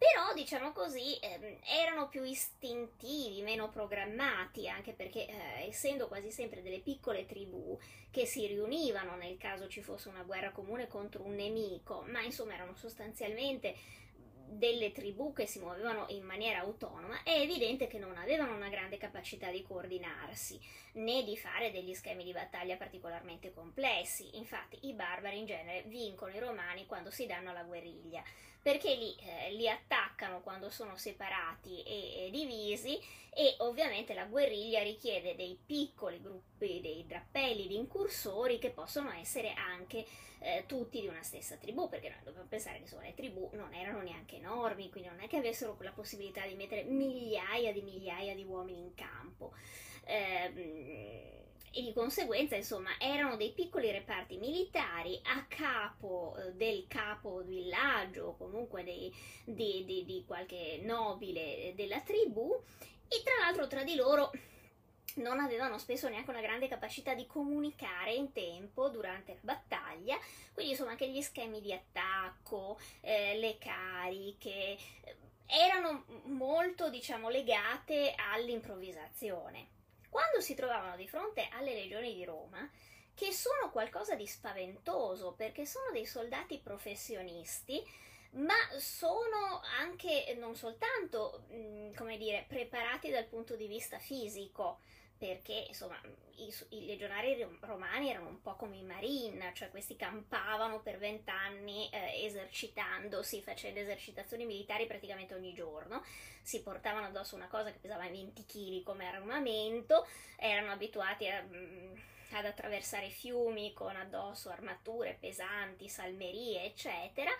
[0.00, 6.62] Però, diciamo così, ehm, erano più istintivi, meno programmati, anche perché, eh, essendo quasi sempre
[6.62, 7.78] delle piccole tribù
[8.10, 12.54] che si riunivano nel caso ci fosse una guerra comune contro un nemico, ma insomma
[12.54, 13.76] erano sostanzialmente
[14.50, 18.96] delle tribù che si muovevano in maniera autonoma, è evidente che non avevano una grande
[18.98, 20.60] capacità di coordinarsi
[20.94, 24.36] né di fare degli schemi di battaglia particolarmente complessi.
[24.36, 28.22] Infatti, i barbari in genere vincono i romani quando si danno alla guerriglia,
[28.62, 32.98] perché li, eh, li attaccano quando sono separati e, e divisi
[33.32, 39.54] e ovviamente la guerriglia richiede dei piccoli gruppi, dei drappelli di incursori che possono essere
[39.54, 40.04] anche
[40.40, 43.72] eh, tutti di una stessa tribù, perché noi dobbiamo pensare che insomma, le tribù non
[43.72, 48.34] erano neanche enormi, quindi non è che avessero la possibilità di mettere migliaia di migliaia
[48.34, 49.52] di uomini in campo.
[50.04, 57.42] Eh, e di conseguenza, insomma, erano dei piccoli reparti militari a capo eh, del capo
[57.42, 62.52] villaggio o comunque dei, di, di, di qualche nobile della tribù
[63.06, 64.32] e tra l'altro tra di loro
[65.16, 70.18] non avevano spesso neanche una grande capacità di comunicare in tempo durante la battaglia,
[70.52, 78.14] quindi insomma anche gli schemi di attacco, eh, le cariche, eh, erano molto diciamo legate
[78.16, 79.78] all'improvvisazione.
[80.10, 82.68] Quando si trovavano di fronte alle legioni di Roma,
[83.14, 87.82] che sono qualcosa di spaventoso perché sono dei soldati professionisti,
[88.32, 94.80] ma sono anche non soltanto, mm, come dire, preparati dal punto di vista fisico,
[95.20, 96.00] perché insomma
[96.36, 101.90] i, i, legionari romani erano un po' come i marine, cioè questi campavano per vent'anni
[101.90, 106.02] eh, esercitandosi, facendo esercitazioni militari praticamente ogni giorno,
[106.40, 110.06] si portavano addosso una cosa che pesava 20 kg come armamento,
[110.36, 111.94] erano abituati a, mm,
[112.30, 117.30] ad attraversare fiumi con addosso armature pesanti, salmerie, eccetera,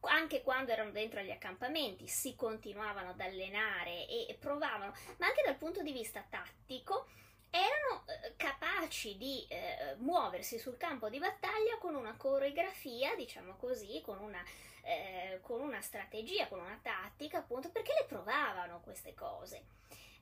[0.00, 5.56] anche quando erano dentro agli accampamenti si continuavano ad allenare e provavano, ma anche dal
[5.56, 7.06] punto di vista tattico
[7.50, 14.00] erano eh, capaci di eh, muoversi sul campo di battaglia con una coreografia, diciamo così,
[14.04, 14.42] con una,
[14.82, 19.64] eh, con una strategia, con una tattica, appunto, perché le provavano queste cose.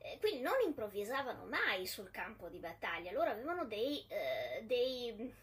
[0.01, 5.33] Eh, quindi non improvvisavano mai sul campo di battaglia, loro avevano dei, eh, dei,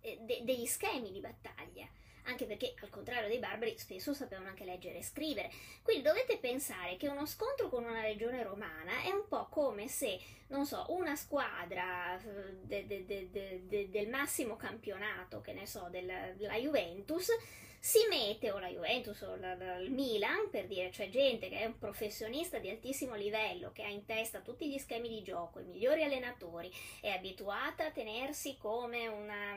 [0.00, 1.86] de- degli schemi di battaglia
[2.26, 5.50] anche perché al contrario dei barbari spesso sapevano anche leggere e scrivere.
[5.82, 10.18] Quindi dovete pensare che uno scontro con una legione romana è un po' come se,
[10.48, 16.56] non so, una squadra eh, de, de, de, del massimo campionato, che ne so, della
[16.58, 17.30] Juventus,
[17.78, 21.60] si mette o la Juventus o la, la, il Milan, per dire, cioè gente che
[21.60, 25.60] è un professionista di altissimo livello, che ha in testa tutti gli schemi di gioco,
[25.60, 29.56] i migliori allenatori, è abituata a tenersi come, una,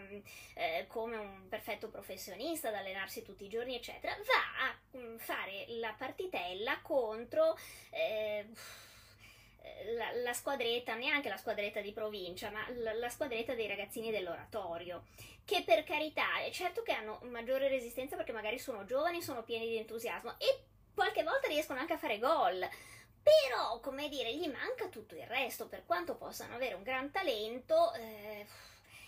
[0.56, 5.66] eh, come un perfetto professionista, ad allenarsi tutti i giorni, eccetera, va a mm, fare
[5.80, 7.58] la partitella contro...
[7.90, 8.46] Eh,
[9.96, 15.06] la, la, squadretta, neanche la squadretta di provincia, ma la, la, squadretta dei ragazzini dell'oratorio,
[15.46, 19.78] che per carità, certo che hanno maggiore resistenza perché magari sono giovani, sono pieni di
[19.78, 20.64] entusiasmo e
[20.94, 22.68] qualche volta riescono anche a fare gol.
[23.22, 27.94] Però, come dire, gli manca tutto il resto, per quanto possano avere un gran talento,
[27.94, 28.46] eh,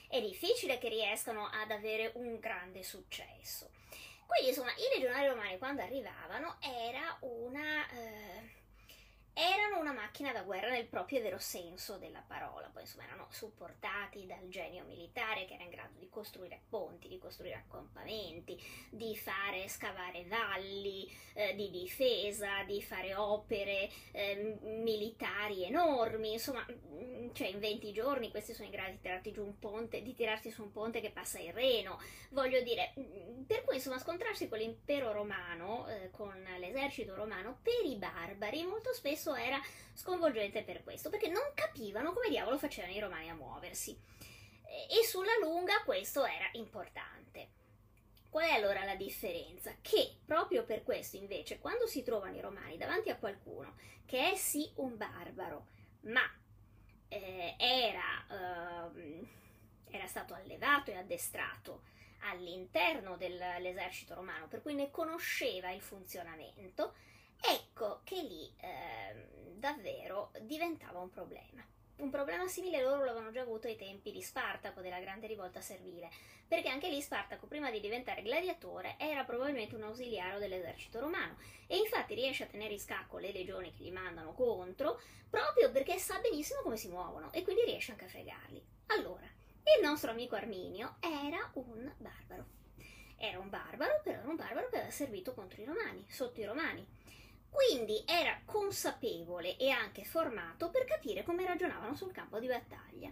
[0.08, 3.70] è difficile che riescano ad avere un grande successo.
[4.26, 7.90] Quindi, insomma, i legionari romani quando arrivavano era una...
[7.90, 8.60] Eh,
[9.34, 14.26] erano una macchina da guerra nel proprio vero senso della parola, poi insomma erano supportati
[14.26, 19.68] dal genio militare che era in grado di costruire ponti, di costruire accampamenti, di fare
[19.68, 27.60] scavare valli eh, di difesa, di fare opere eh, militari enormi, insomma, mm, cioè in
[27.60, 30.72] 20 giorni questi sono in grado di tirarti giù un ponte, di tirarti su un
[30.72, 32.00] ponte che passa il Reno,
[32.32, 37.86] voglio dire, mm, per cui insomma scontrarsi con l'impero romano, eh, con l'esercito romano, per
[37.86, 39.62] i barbari molto spesso spesso era
[39.94, 43.96] sconvolgente per questo, perché non capivano come diavolo facevano i romani a muoversi.
[44.90, 47.50] E sulla lunga questo era importante.
[48.30, 49.76] Qual è allora la differenza?
[49.82, 54.36] Che proprio per questo invece quando si trovano i romani davanti a qualcuno che è
[54.36, 55.68] sì un barbaro,
[56.02, 56.22] ma
[57.10, 59.28] eh, era, eh,
[59.92, 61.84] era stato allevato e addestrato
[62.22, 66.94] all'interno dell'esercito romano, per cui ne conosceva il funzionamento,
[67.42, 71.66] Ecco che lì eh, davvero diventava un problema.
[71.98, 76.10] Un problema simile loro l'avevano già avuto ai tempi di Spartaco, della grande rivolta servile,
[76.48, 81.38] perché anche lì Spartaco, prima di diventare gladiatore, era probabilmente un ausiliario dell'esercito romano
[81.68, 86.00] e infatti riesce a tenere in scacco le legioni che gli mandano contro proprio perché
[86.00, 88.66] sa benissimo come si muovono e quindi riesce anche a fregarli.
[88.88, 89.26] Allora,
[89.78, 92.46] il nostro amico Arminio era un barbaro.
[93.16, 96.46] Era un barbaro, però era un barbaro che aveva servito contro i romani, sotto i
[96.46, 96.84] romani
[97.52, 103.12] quindi era consapevole e anche formato per capire come ragionavano sul campo di battaglia.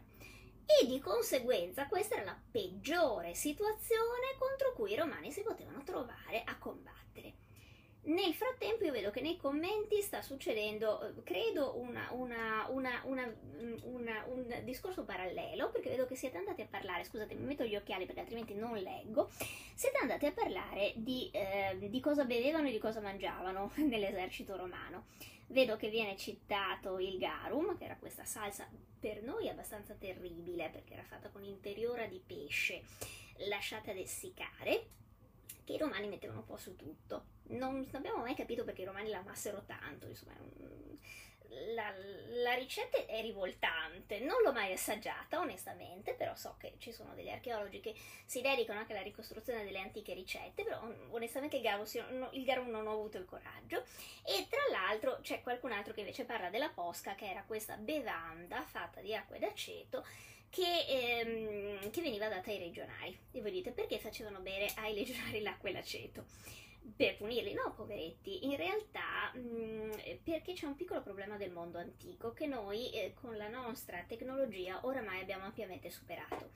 [0.65, 6.43] E di conseguenza questa era la peggiore situazione contro cui i romani si potevano trovare
[6.45, 7.38] a combattere.
[8.01, 14.61] Nel frattempo io vedo che nei commenti sta succedendo, eh, credo, una, una, una, un
[14.63, 18.21] discorso parallelo, perché vedo che siete andati a parlare, scusate mi metto gli occhiali perché
[18.21, 19.29] altrimenti non leggo,
[19.75, 25.07] siete andati a parlare di, eh, di cosa bevevano e di cosa mangiavano nell'esercito romano.
[25.47, 28.69] Vedo che viene citato il garum, che era questa salsa
[28.99, 32.83] per noi abbastanza terribile, perché era fatta con interiora di pesce
[33.47, 34.85] lasciata ad essiccare,
[35.69, 37.25] che i romani mettevano un po' su tutto.
[37.49, 40.33] Non abbiamo mai capito perché i romani la amassero tanto, insomma,
[41.75, 41.93] la,
[42.41, 47.29] la, ricetta è rivoltante, non l'ho mai assaggiata onestamente, però so che ci sono degli
[47.29, 47.93] archeologi che
[48.25, 52.87] si dedicano anche alla ricostruzione delle antiche ricette, però onestamente il garum, il garum non
[52.87, 53.83] ho avuto il coraggio.
[54.23, 58.63] E tra l'altro c'è qualcun altro che invece parla della posca, che era questa bevanda
[58.63, 60.03] fatta di acqua ed aceto
[60.49, 63.17] che, ehm, che veniva data ai legionari.
[63.31, 66.25] E voi dite perché facevano bere ai legionari l'acqua e l'aceto?
[66.95, 69.91] per punirli, no, poveretti, in realtà mh, mm,
[70.23, 74.79] perché c'è un piccolo problema del mondo antico che noi eh, con la nostra tecnologia
[74.85, 76.51] oramai abbiamo ampiamente superato.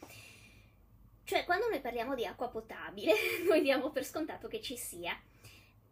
[1.23, 3.13] Cioè, quando noi parliamo di acqua potabile,
[3.47, 5.17] noi diamo per scontato che ci sia.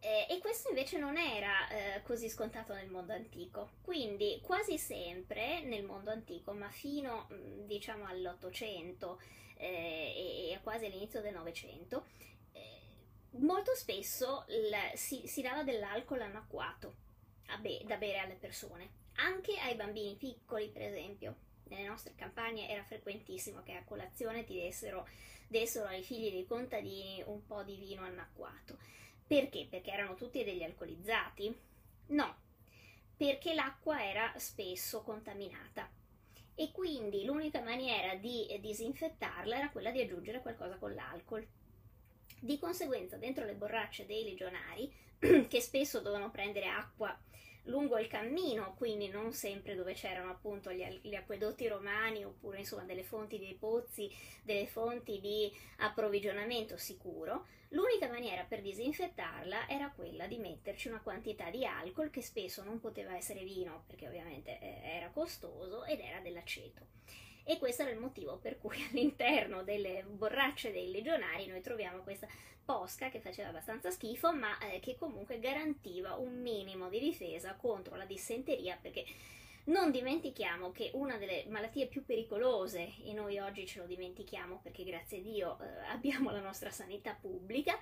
[0.04, 3.74] Eh, e questo invece non era eh, così scontato nel mondo antico.
[3.84, 9.22] Quindi quasi sempre nel mondo antico, ma fino mm, diciamo all'Ottocento
[9.58, 12.08] eh, e, quasi all'inizio del Novecento,
[12.52, 12.82] eh,
[13.38, 16.96] molto spesso l- si, si, dava dell'alcol anacquato
[17.60, 21.36] be- da bere alle persone, anche ai bambini piccoli, per esempio.
[21.66, 25.08] Nelle nostre campagne era frequentissimo che a colazione ti dessero,
[25.48, 28.78] dessero ai figli dei contadini un po' di vino anacquato
[29.32, 29.66] perché?
[29.70, 31.58] Perché erano tutti degli alcolizzati?
[32.08, 32.36] No,
[33.16, 35.90] perché l'acqua era spesso contaminata
[36.54, 41.48] e quindi l'unica maniera di disinfettarla era quella di aggiungere qualcosa con l'alcol.
[42.42, 44.94] Di conseguenza, dentro le borracce dei legionari,
[45.48, 47.18] che spesso dovevano prendere acqua
[47.64, 52.84] lungo il cammino, quindi non sempre dove c'erano appunto gli, gli, acquedotti romani oppure insomma
[52.84, 54.10] delle fonti dei pozzi,
[54.44, 57.46] delle fonti di approvvigionamento sicuro.
[57.70, 62.80] L'unica maniera per disinfettarla era quella di metterci una quantità di alcol che spesso non
[62.80, 66.88] poteva essere vino perché ovviamente eh, era costoso ed era dell'aceto.
[67.44, 72.28] E questo era il motivo per cui all'interno delle borracce dei legionari noi troviamo questa
[72.64, 77.96] posca che faceva abbastanza schifo, ma eh, che comunque garantiva un minimo di difesa contro
[77.96, 79.06] la dissenteria, perché
[79.66, 84.84] non dimentichiamo che una delle malattie più pericolose, e noi oggi ce lo dimentichiamo perché
[84.84, 87.78] grazie a Dio eh, abbiamo la nostra sanità pubblica,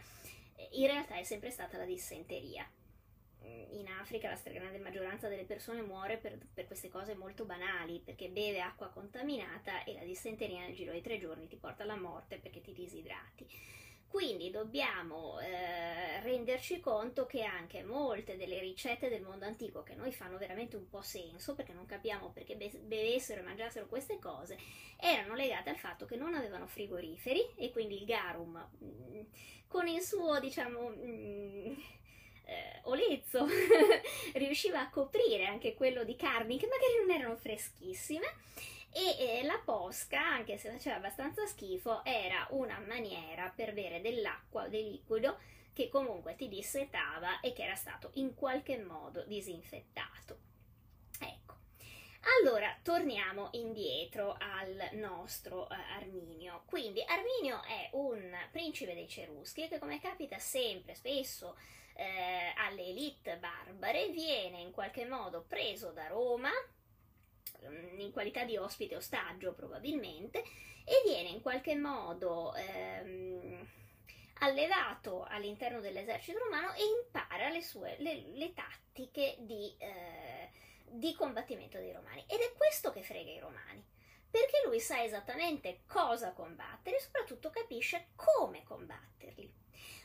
[0.55, 2.67] eh, in realtà è sempre stata la dissenteria.
[3.71, 8.29] In Africa la stragrande maggioranza delle persone muore per, per, queste cose molto banali, perché
[8.29, 12.37] beve acqua contaminata e la dissenteria nel giro di tre giorni ti porta alla morte
[12.37, 13.47] perché ti disidrati.
[14.09, 20.11] Quindi dobbiamo eh, renderci conto che anche molte delle ricette del mondo antico che noi
[20.11, 24.57] fanno veramente un po' senso, perché non capiamo perché bevessero e mangiassero queste cose,
[24.97, 29.21] erano legate al fatto che non avevano frigoriferi e quindi il garum mh, mm,
[29.67, 31.73] con il suo, diciamo, mh, mm,
[32.49, 33.45] eh, olezzo
[34.33, 38.27] riusciva a coprire anche quello di carni che magari non erano freschissime
[38.91, 44.63] e eh, la posca, anche se faceva abbastanza schifo, era una maniera per bere dell'acqua
[44.63, 45.37] o del liquido
[45.73, 50.39] che comunque ti dissetava e che era stato in qualche modo disinfettato.
[51.19, 51.55] Ecco.
[52.41, 56.63] Allora, torniamo indietro al nostro eh, Arminio.
[56.65, 61.55] Quindi Arminio è un principe dei Ceruschi che come capita sempre, spesso,
[61.99, 66.51] eh, alle elite barbare, viene in qualche modo preso da Roma,
[67.67, 70.43] Mm, in qualità di ospite ostaggio probabilmente,
[70.85, 73.67] e viene in qualche modo ehm,
[74.39, 80.49] allevato all'interno dell'esercito romano e impara le, sue, le, le tattiche di, eh,
[80.85, 82.23] di combattimento dei romani.
[82.27, 83.85] Ed è questo che frega i romani
[84.31, 89.51] perché lui sa esattamente cosa combattere e soprattutto capisce come combatterli.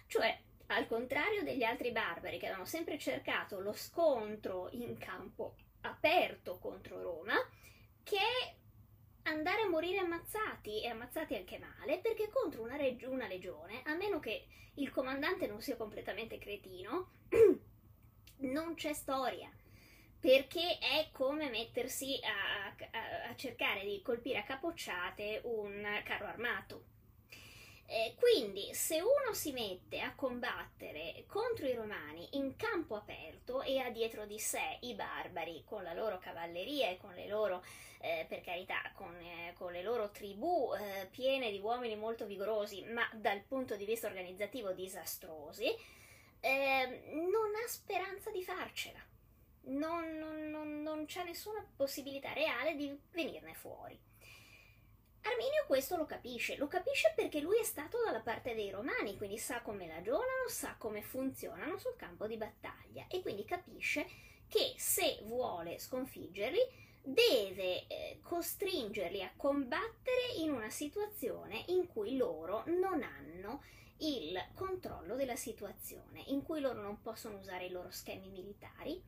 [0.07, 0.39] Cioè,
[0.69, 7.03] al contrario degli altri barbari che avevano sempre cercato lo scontro in campo aperto contro
[7.03, 7.35] Roma
[8.03, 8.19] che
[9.25, 13.95] andare a morire ammazzati e ammazzati anche male perché contro una, reg- una legione, a
[13.95, 17.11] meno che il comandante non sia completamente cretino,
[18.39, 19.51] non c'è storia
[20.19, 26.85] perché è come mettersi a, a, a, cercare di colpire a capocciate un carro armato.
[27.87, 33.79] Eh, quindi, se uno si mette a combattere contro i romani in campo aperto e
[33.79, 37.63] ha dietro di sé i barbari con la loro cavalleria e con le loro,
[38.01, 42.85] eh, per carità, con, eh, con le loro tribù eh, piene di uomini molto vigorosi,
[42.85, 45.67] ma dal punto di vista organizzativo disastrosi,
[46.41, 49.01] ehm, non ha speranza di farcela.
[49.67, 53.99] Non, non, non, non c'è nessuna possibilità reale di venirne fuori.
[55.27, 59.39] Arminio questo lo capisce, lo capisce perché lui è stato dalla parte dei romani, quindi
[59.39, 64.07] sa come ragionano, sa come funzionano sul campo di battaglia e quindi capisce
[64.47, 72.63] che se vuole sconfiggerli deve eh, costringerli a combattere in una situazione in cui loro
[72.67, 73.63] non hanno
[73.99, 79.03] il controllo della situazione, in cui loro non possono usare i loro schemi militari,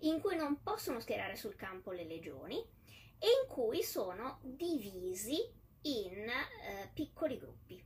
[0.00, 2.64] in cui non possono schierare sul campo le legioni
[3.22, 5.48] e in cui sono divisi
[5.82, 7.80] in eh, piccoli gruppi.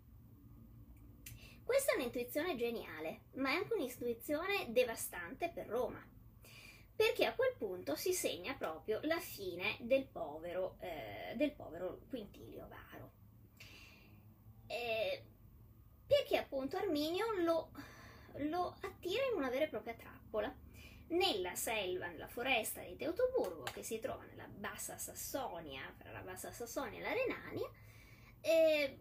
[1.62, 6.02] Questa è un'intuizione geniale, ma è anche un'intuizione devastante per Roma,
[6.94, 12.66] perché a quel punto si segna proprio la fine del povero, eh, del povero Quintilio
[12.68, 13.12] Varo.
[14.68, 15.22] Eh,
[16.06, 17.72] perché appunto Arminio lo,
[18.36, 20.64] lo attira in una vera e propria trappola
[21.08, 26.52] nella selva, nella foresta di Teutoburgo, che si trova nella bassa Sassonia, fra la bassa
[26.52, 27.70] Sassonia e la Renania,
[28.40, 28.98] eh,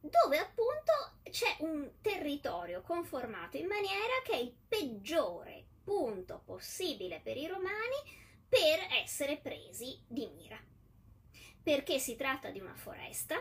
[0.00, 0.92] dove appunto
[1.30, 8.18] c'è un territorio conformato in maniera che è il peggiore punto possibile per i romani
[8.48, 10.58] per essere presi di mira.
[11.62, 13.36] Perché si tratta di una foresta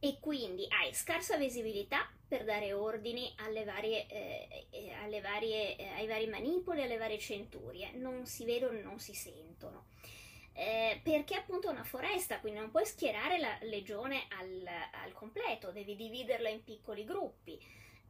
[0.00, 3.34] e quindi hai scarsa visibilità per dare ordini
[3.66, 7.92] varie, eh, eh, alle varie, eh, ai vari manipoli, alle varie centurie.
[7.92, 9.86] Non si vedono, non si sentono.
[10.52, 14.66] Eh, perché appunto è una foresta, quindi non puoi schierare la legione al,
[15.04, 17.58] al, completo, devi dividerla in piccoli gruppi.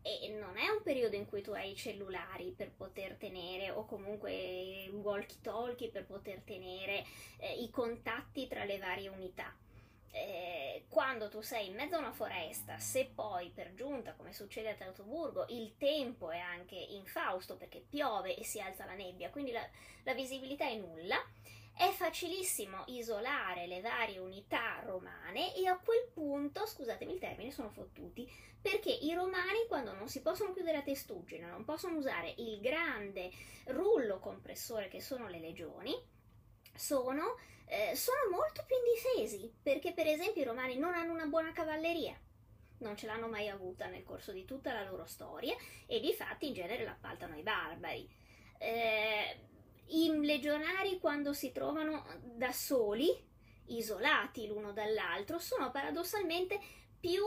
[0.03, 3.85] E non è un periodo in cui tu hai i cellulari per poter tenere, o
[3.85, 7.05] comunque walkie-talkie per poter tenere
[7.39, 9.55] eh, i contatti tra le varie unità.
[10.13, 14.71] Eh, quando tu sei in mezzo a una foresta, se poi per giunta, come succede
[14.71, 19.53] a Teutoburgo, il tempo è anche infausto perché piove e si alza la nebbia, quindi
[19.53, 19.67] la,
[20.03, 21.17] la visibilità è nulla,
[21.77, 27.71] è facilissimo isolare le varie unità romane e a quel punto, scusatemi il termine, sono
[27.71, 28.29] fottuti,
[28.61, 33.31] perché i romani quando non si possono chiudere a testuggine, non possono usare il grande
[33.67, 35.95] rullo compressore che sono le legioni,
[36.75, 41.53] sono, eh, sono molto più indifesi, perché per esempio i romani non hanno una buona
[41.53, 42.19] cavalleria,
[42.79, 45.55] non ce l'hanno mai avuta nel corso di tutta la loro storia
[45.87, 48.09] e di fatti in genere l'appaltano ai barbari.
[48.59, 49.39] Eh,
[49.87, 53.29] i legionari quando si trovano da soli,
[53.67, 56.59] isolati l'uno dall'altro, sono paradossalmente
[56.99, 57.23] più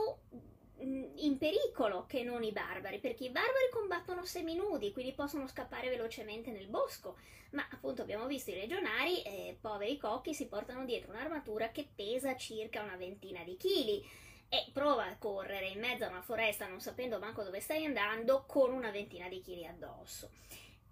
[0.78, 6.50] in pericolo che non i barbari, perché i barbari combattono seminudi, quindi possono scappare velocemente
[6.50, 7.16] nel bosco,
[7.50, 12.36] ma appunto abbiamo visto i legionari, eh, poveri cocchi, si portano dietro un'armatura che pesa
[12.36, 14.04] circa una ventina di chili
[14.48, 18.44] e prova a correre in mezzo a una foresta non sapendo manco dove stai andando
[18.46, 20.30] con una ventina di chili addosso.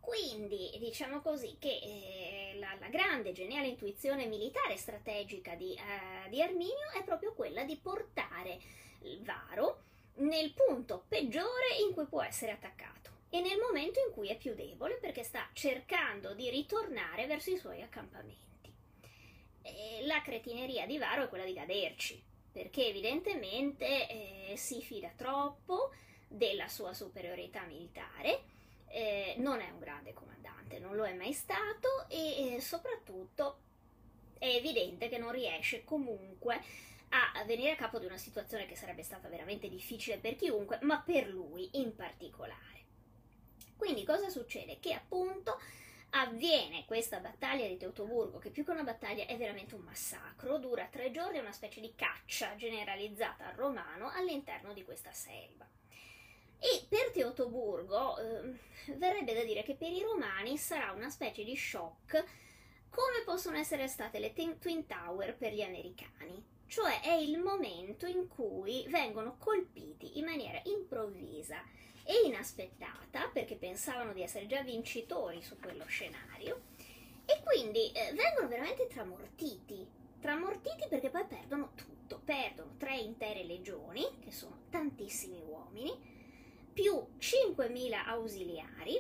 [0.00, 6.42] Quindi diciamo così che eh, la, la, grande geniale intuizione militare strategica di, eh, di
[6.42, 8.58] Arminio è proprio quella di portare
[9.22, 9.82] Varo
[10.16, 14.54] nel punto peggiore in cui può essere attaccato e nel momento in cui è più
[14.54, 18.72] debole perché sta cercando di ritornare verso i suoi accampamenti.
[19.62, 22.22] E la cretineria di Varo è quella di caderci,
[22.52, 25.92] perché evidentemente eh, si fida troppo
[26.28, 28.42] della sua superiorità militare
[28.92, 33.58] eh, non è un grande comandante, non lo è mai stato e eh, soprattutto
[34.38, 36.60] è evidente che non riesce comunque
[37.14, 41.00] a venire a capo di una situazione che sarebbe stata veramente difficile per chiunque, ma
[41.00, 42.60] per lui in particolare.
[43.76, 44.78] Quindi cosa succede?
[44.78, 45.60] Che appunto
[46.10, 50.86] avviene questa battaglia di Teutoburgo, che più che una battaglia è veramente un massacro, dura
[50.86, 55.68] tre giorni, è una specie di caccia generalizzata al romano all'interno di questa selva.
[56.58, 61.56] E per Teutoburgo eh, verrebbe da dire che per i romani sarà una specie di
[61.56, 62.24] shock
[62.88, 66.44] come possono essere state le Twin Tower per gli americani.
[66.72, 71.62] Cioè è il momento in cui vengono colpiti in maniera improvvisa
[72.02, 76.62] e inaspettata, perché pensavano di essere già vincitori su quello scenario,
[77.26, 79.86] e quindi eh, vengono veramente tramortiti.
[80.18, 85.92] Tramortiti perché poi perdono tutto, perdono tre intere legioni, che sono tantissimi uomini,
[86.72, 88.98] più 5.000 ausiliari,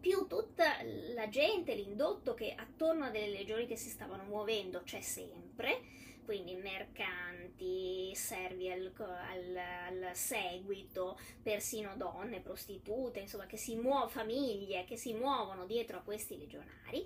[0.00, 0.82] più tutta
[1.14, 6.54] la gente, l'indotto che attorno a delle legioni che si stavano muovendo c'è sempre, quindi
[6.54, 14.96] mercanti, servi al, al, al, seguito, persino donne, prostitute, insomma, che si muovono, famiglie che
[14.96, 16.98] si muovono dietro a questi legionari.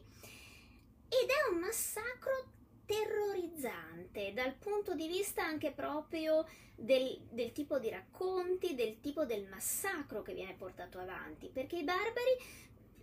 [1.08, 2.56] Ed è un massacro
[2.88, 9.46] terrorizzante dal punto di vista anche proprio del, del, tipo di racconti, del tipo del
[9.46, 12.36] massacro che viene portato avanti, perché i barbari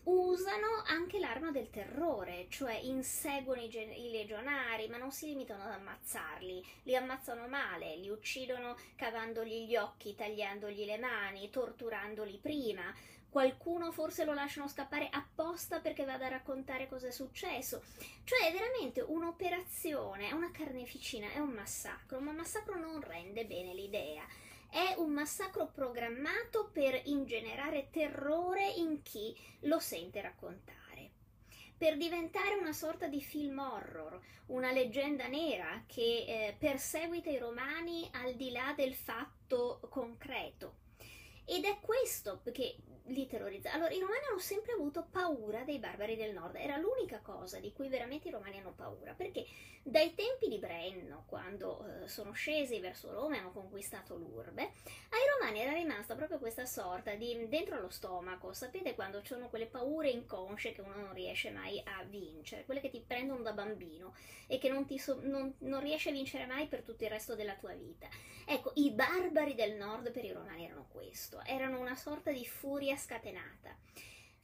[0.06, 5.64] usano anche l'arma del terrore, cioè inseguono i, gen- i, legionari, ma non si limitano
[5.64, 12.94] ad ammazzarli, li ammazzano male, li uccidono cavandogli gli occhi, tagliandogli le mani, torturandoli prima,
[13.30, 17.84] qualcuno forse lo lasciano scappare apposta perché vada a raccontare cosa è successo.
[18.24, 23.46] Cioè è veramente un'operazione, è una carneficina, è un massacro, ma un massacro non rende
[23.46, 24.24] bene l'idea.
[24.76, 31.12] È un massacro programmato per ingenerare terrore in chi lo sente raccontare
[31.78, 38.10] per diventare una sorta di film horror, una leggenda nera che eh, perseguita i romani
[38.12, 40.76] al di là del fatto concreto.
[41.46, 42.76] Ed è questo che
[43.08, 43.72] li terrorizza.
[43.72, 47.72] Allora, i romani hanno sempre avuto paura dei barbari del nord, era l'unica cosa di
[47.74, 49.46] cui veramente i romani hanno paura, perché
[49.84, 55.22] dai tempi di Brenno, quando eh, sono scesi verso Roma e hanno conquistato l'urbe, ai
[55.38, 59.68] romani era rimasta proprio questa sorta di dentro allo stomaco, sapete quando ci sono quelle
[59.68, 64.16] paure inconsce che uno non riesce mai a vincere, quelle che ti prendono da bambino
[64.48, 67.56] e che non, so, non, non riesci a vincere mai per tutto il resto della
[67.56, 68.08] tua vita.
[68.48, 72.95] Ecco, i barbari del nord per i romani erano questo, erano una sorta di furia
[72.98, 73.76] scatenata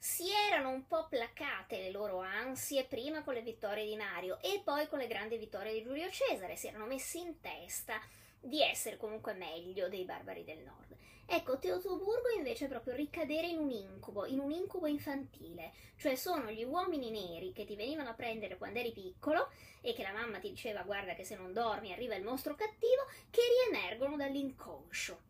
[0.02, 4.60] si erano un po' placate le loro ansie prima con le vittorie di Mario e
[4.64, 8.02] poi con le grandi vittorie di Giulio Cesare, si erano messi in testa
[8.40, 10.98] di essere comunque meglio dei barbari del nord.
[11.28, 16.50] Ecco, Teutoburgo invece è proprio ricadere in un incubo, in un incubo infantile, cioè sono
[16.50, 20.40] gli uomini neri che ti venivano a prendere quando eri piccolo e che la mamma
[20.40, 25.30] ti diceva guarda che se non dormi arriva il mostro cattivo, che riemergono dall'inconscio.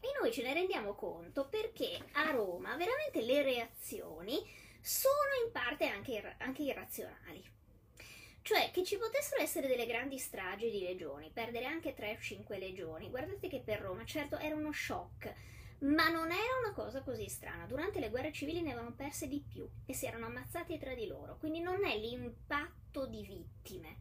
[0.00, 4.44] E noi ce ne rendiamo conto perché a Roma veramente le reazioni
[4.80, 7.54] sono in parte anche, anche irrazionali.
[8.42, 12.58] Cioè che ci potessero essere delle grandi stragi di legioni, perdere anche 3 o 5
[12.58, 13.10] legioni.
[13.10, 15.34] Guardate che per Roma, certo, era uno shock,
[15.80, 17.66] ma non era una cosa così strana.
[17.66, 21.08] Durante le guerre civili ne avevano perse di più e si erano ammazzati tra di
[21.08, 23.96] loro, quindi non è l'impatto di vittime.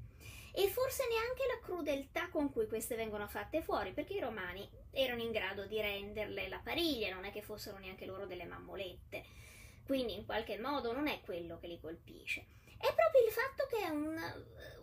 [0.58, 5.22] E forse neanche la crudeltà con cui queste vengono fatte fuori, perché i romani erano
[5.22, 9.24] in grado di renderle la pariglia, non è che fossero neanche loro delle mammolette.
[9.86, 12.45] Quindi in qualche modo non è quello che li colpisce
[12.78, 14.16] è proprio il fatto che è un,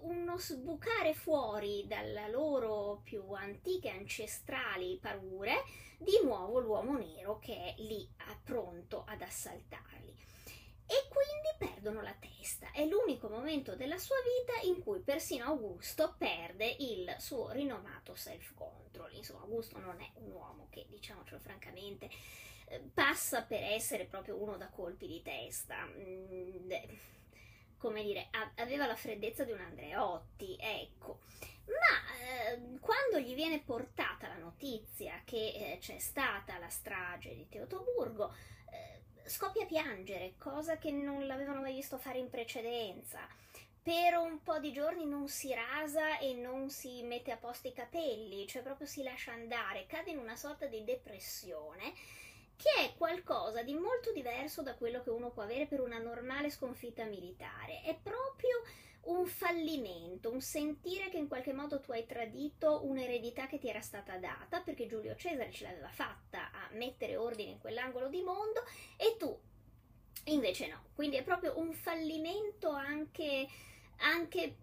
[0.01, 5.63] uno sbucare fuori dalle loro più antiche ancestrali paure
[5.99, 8.09] di nuovo l'uomo nero che è lì
[8.43, 10.32] pronto ad assaltarli.
[10.93, 12.71] E quindi perdono la testa.
[12.71, 19.15] È l'unico momento della sua vita in cui persino Augusto perde il suo rinomato self-control.
[19.15, 22.11] Insomma, Augusto non è un uomo che, diciamocelo francamente,
[22.67, 26.71] eh, passa per essere proprio uno da colpi di testa mm,
[27.83, 31.19] come dire, aveva la freddezza di un Andreotti, ecco.
[31.67, 37.49] Ma eh, quando gli viene portata la notizia che eh, c'è stata la strage di
[37.49, 38.33] Teotoburgo,
[39.33, 43.27] scoppia a piangere, cosa che non l'avevano mai visto fare in precedenza.
[43.83, 47.73] Per un po' di giorni non si rasa e non si mette a posto i
[47.73, 51.95] capelli, cioè proprio si lascia andare, cade in una sorta di depressione
[52.57, 56.51] che è qualcosa di molto diverso da quello che uno può avere per una normale
[56.51, 57.81] sconfitta militare.
[57.81, 58.63] È proprio
[59.05, 63.81] un fallimento, un sentire che in qualche modo tu hai tradito un'eredità che ti era
[63.81, 68.63] stata data, perché Giulio Cesare ce l'aveva fatta a mettere ordine in quell'angolo di mondo
[68.97, 69.37] e tu
[70.27, 70.85] invece no.
[70.95, 73.49] Quindi è proprio un fallimento anche
[74.05, 74.57] anche,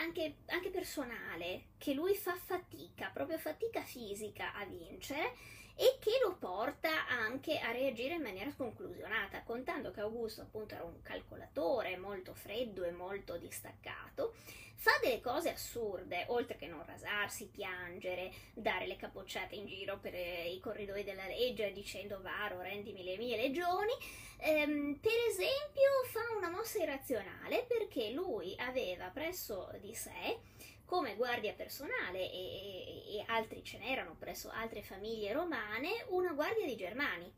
[0.00, 5.36] anche, anche, personale, che lui fa fatica, proprio fatica fisica a vincere
[5.76, 10.84] e che lo porta anche a reagire in maniera sconclusionata, contando che Augusto appunto era
[10.84, 14.34] un calcolatore molto freddo e molto distaccato,
[14.76, 20.14] fa delle cose assurde, oltre che non rasarsi, piangere, dare le capocciate in giro per
[20.14, 23.92] eh, i corridoi della legge dicendo Varo, rendimi le mie legioni,
[24.38, 30.38] ehm, per esempio fa una mossa irrazionale perché lui aveva presso di sé
[30.84, 36.76] come guardia personale e, e, altri ce n'erano presso altre famiglie romane, una guardia di
[36.76, 37.32] Germani,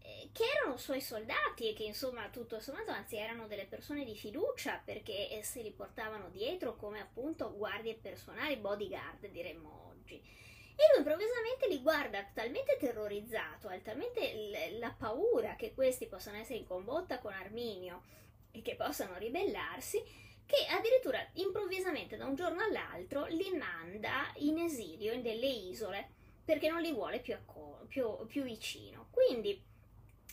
[0.00, 4.16] eh, che erano suoi soldati e che insomma tutto sommato anzi erano delle persone di
[4.16, 10.40] fiducia perché eh, se li portavano dietro come appunto guardie personali, bodyguard diremmo oggi.
[10.74, 16.58] E lui improvvisamente li guarda talmente terrorizzato, ha talmente la paura che questi possano essere
[16.58, 18.02] in combotta con Arminio
[18.50, 20.02] e che possano ribellarsi,
[20.46, 26.08] che addirittura improvvisamente da un giorno all'altro li manda in esilio in delle isole
[26.44, 29.08] perché non li vuole più, acco- più, più vicino.
[29.10, 29.62] Quindi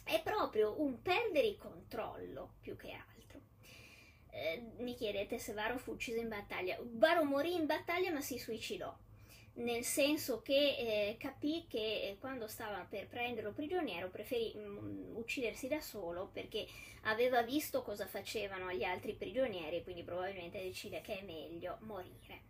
[0.03, 3.39] è proprio un perdere il controllo più che altro.
[4.31, 6.77] Eh, mi chiedete se Varo fu ucciso in battaglia.
[6.81, 8.95] Varo morì in battaglia ma si suicidò
[9.59, 15.15] nel senso che eh, capì che eh, quando stava per prenderlo prigioniero preferì mh, mm,
[15.15, 16.65] uccidersi da solo perché
[17.03, 22.47] aveva visto cosa facevano gli altri prigionieri, quindi probabilmente decide che è meglio morire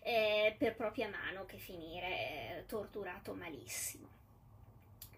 [0.00, 4.08] eh, per propria mano che finire eh, torturato malissimo.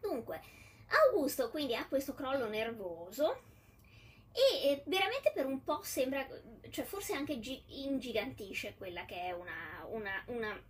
[0.00, 0.40] Dunque,
[1.06, 3.48] Augusto quindi ha questo crollo nervoso
[4.32, 6.26] e veramente per un po' sembra,
[6.70, 10.62] cioè forse anche gi- ingigantisce quella che è una, una, una,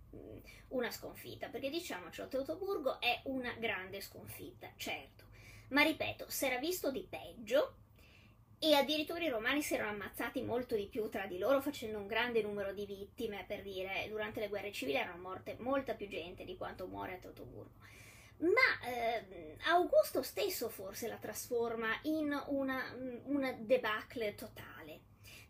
[0.69, 5.25] una sconfitta, perché diciamocelo, Teutoburgo è una grande sconfitta, certo,
[5.69, 7.75] ma ripeto, si era visto di peggio
[8.63, 12.05] e addirittura i romani si erano ammazzati molto di più tra di loro facendo un
[12.05, 16.45] grande numero di vittime, per dire, durante le guerre civili erano morte molta più gente
[16.45, 17.79] di quanto muore a Teutoburgo.
[18.37, 22.95] Ma eh, Augusto stesso forse la trasforma in una,
[23.25, 24.99] una debacle totale,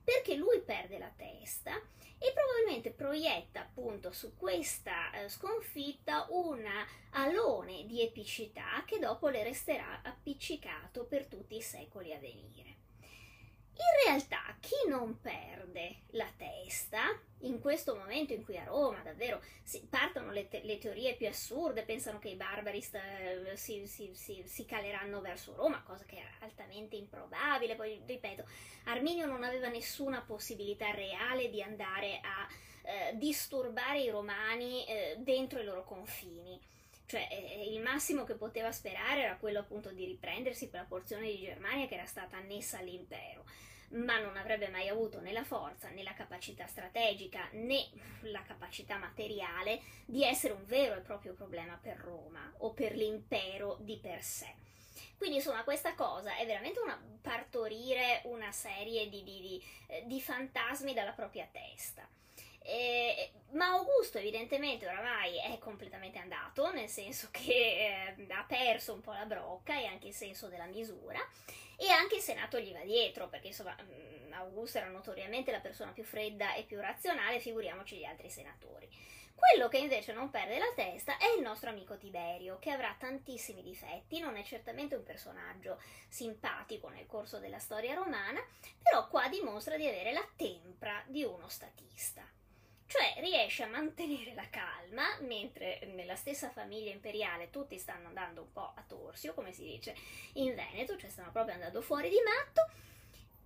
[0.03, 1.79] perché lui perde la testa
[2.17, 6.63] e probabilmente proietta appunto su questa eh, sconfitta un
[7.11, 12.80] alone di epicità che dopo le resterà appiccicato per tutti i secoli a venire.
[13.81, 19.41] In realtà chi non perde la testa, in questo momento in cui a Roma davvero
[19.63, 24.43] si, partono le, te- le, teorie più assurde, pensano che i barbari st- si, si,
[24.45, 28.45] si, caleranno verso Roma, cosa che era altamente improbabile, poi ripeto,
[28.85, 32.47] Arminio non aveva nessuna possibilità reale di andare a
[32.83, 36.59] eh, disturbare i romani eh, dentro i loro confini.
[37.07, 41.39] Cioè eh, il massimo che poteva sperare era quello appunto di riprendersi quella porzione di
[41.39, 43.43] Germania che era stata annessa all'impero
[43.91, 47.87] ma non avrebbe mai avuto né la forza né la capacità strategica né
[48.21, 53.77] la capacità materiale di essere un vero e proprio problema per Roma o per l'impero
[53.81, 54.53] di per sé.
[55.17, 60.19] Quindi insomma questa cosa è veramente una, partorire una serie di, di, di, eh, di
[60.19, 62.07] fantasmi dalla propria testa.
[62.63, 69.01] Eh, ma Augusto evidentemente oramai è completamente andato, nel senso che eh, ha perso un
[69.01, 71.19] po' la brocca e anche il senso della misura
[71.75, 75.91] e anche il Senato gli va dietro, perché insomma mm, Augusto era notoriamente la persona
[75.91, 78.87] più fredda e più razionale, figuriamoci gli altri senatori.
[79.33, 83.63] Quello che invece non perde la testa è il nostro amico Tiberio, che avrà tantissimi
[83.63, 88.39] difetti, non è certamente un personaggio simpatico nel corso della storia romana,
[88.79, 92.23] però qua dimostra di avere la tempra di uno statista.
[92.91, 98.51] Cioè riesce a mantenere la calma mentre nella stessa famiglia imperiale tutti stanno andando un
[98.51, 99.95] po' a torsio, come si dice
[100.33, 102.69] in Veneto, cioè stanno proprio andando fuori di matto,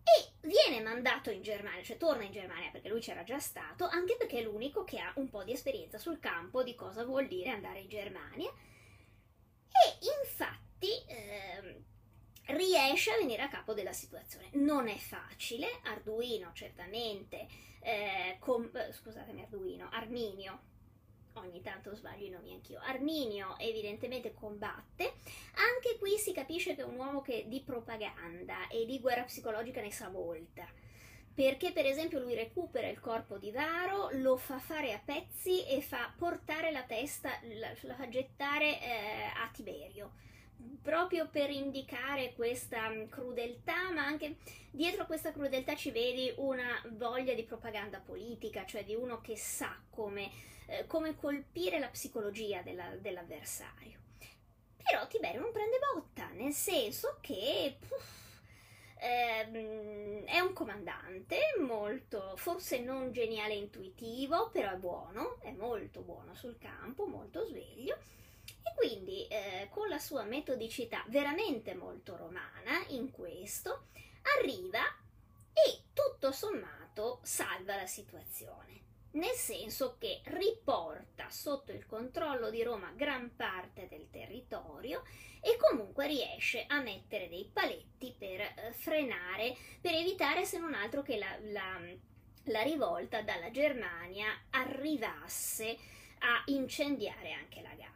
[0.02, 4.16] e viene mandato in Germania, cioè torna in Germania perché lui c'era già stato, anche
[4.16, 7.52] perché è l'unico che ha un po' di esperienza sul campo di cosa vuol dire
[7.52, 8.50] andare in Germania.
[8.50, 11.84] E infatti eh,
[12.48, 14.50] riesce a venire a capo della situazione.
[14.54, 17.48] Non è facile, Arduino certamente,
[17.80, 20.74] eh, com- scusatemi Arduino, Arminio
[21.36, 22.80] ogni tanto sbaglio i nomi anch'io.
[22.80, 25.16] Arminio evidentemente combatte,
[25.56, 29.82] anche qui si capisce che è un uomo che di propaganda e di guerra psicologica
[29.82, 30.66] ne sa molta.
[31.34, 35.82] Perché per esempio lui recupera il corpo di Varo, lo fa fare a pezzi e
[35.82, 40.14] fa portare la testa, la, la fa gettare eh, a Tiberio
[40.82, 44.38] proprio per indicare questa crudeltà, ma anche
[44.72, 49.80] dietro questa crudeltà ci vedi una voglia di propaganda politica, cioè di uno che sa
[49.90, 54.00] come eh, come colpire la psicologia della, dell'avversario.
[54.84, 58.40] Però Tiberio non prende botta, nel senso che puff,
[59.00, 66.02] ehm, è un comandante molto, forse non geniale e intuitivo, però è buono, è molto
[66.02, 67.98] buono sul campo, molto sveglio.
[68.64, 73.88] E quindi eh, con la sua metodicità veramente molto romana in questo,
[74.38, 74.82] arriva
[75.54, 82.92] e tutto sommato salva la situazione nel senso che riporta sotto il controllo di Roma
[82.94, 85.04] gran parte del territorio
[85.40, 91.02] e comunque riesce a mettere dei paletti per eh, frenare, per evitare se non altro
[91.02, 91.80] che la, la,
[92.46, 95.78] la rivolta dalla Germania arrivasse
[96.20, 97.95] a incendiare anche la Gallia.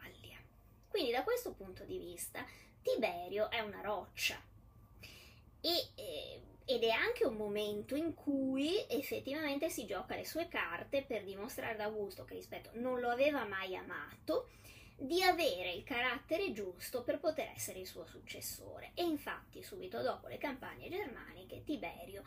[0.89, 2.45] Quindi da questo punto di vista
[2.81, 4.41] Tiberio è una roccia
[5.61, 11.01] e eh, ed è anche un momento in cui effettivamente si gioca le sue carte
[11.01, 14.49] per dimostrare ad Augusto, che rispetto non lo aveva mai amato,
[14.95, 18.91] di avere il carattere giusto per poter essere il suo successore.
[18.93, 22.21] E infatti, subito dopo le campagne germaniche, Tiberio,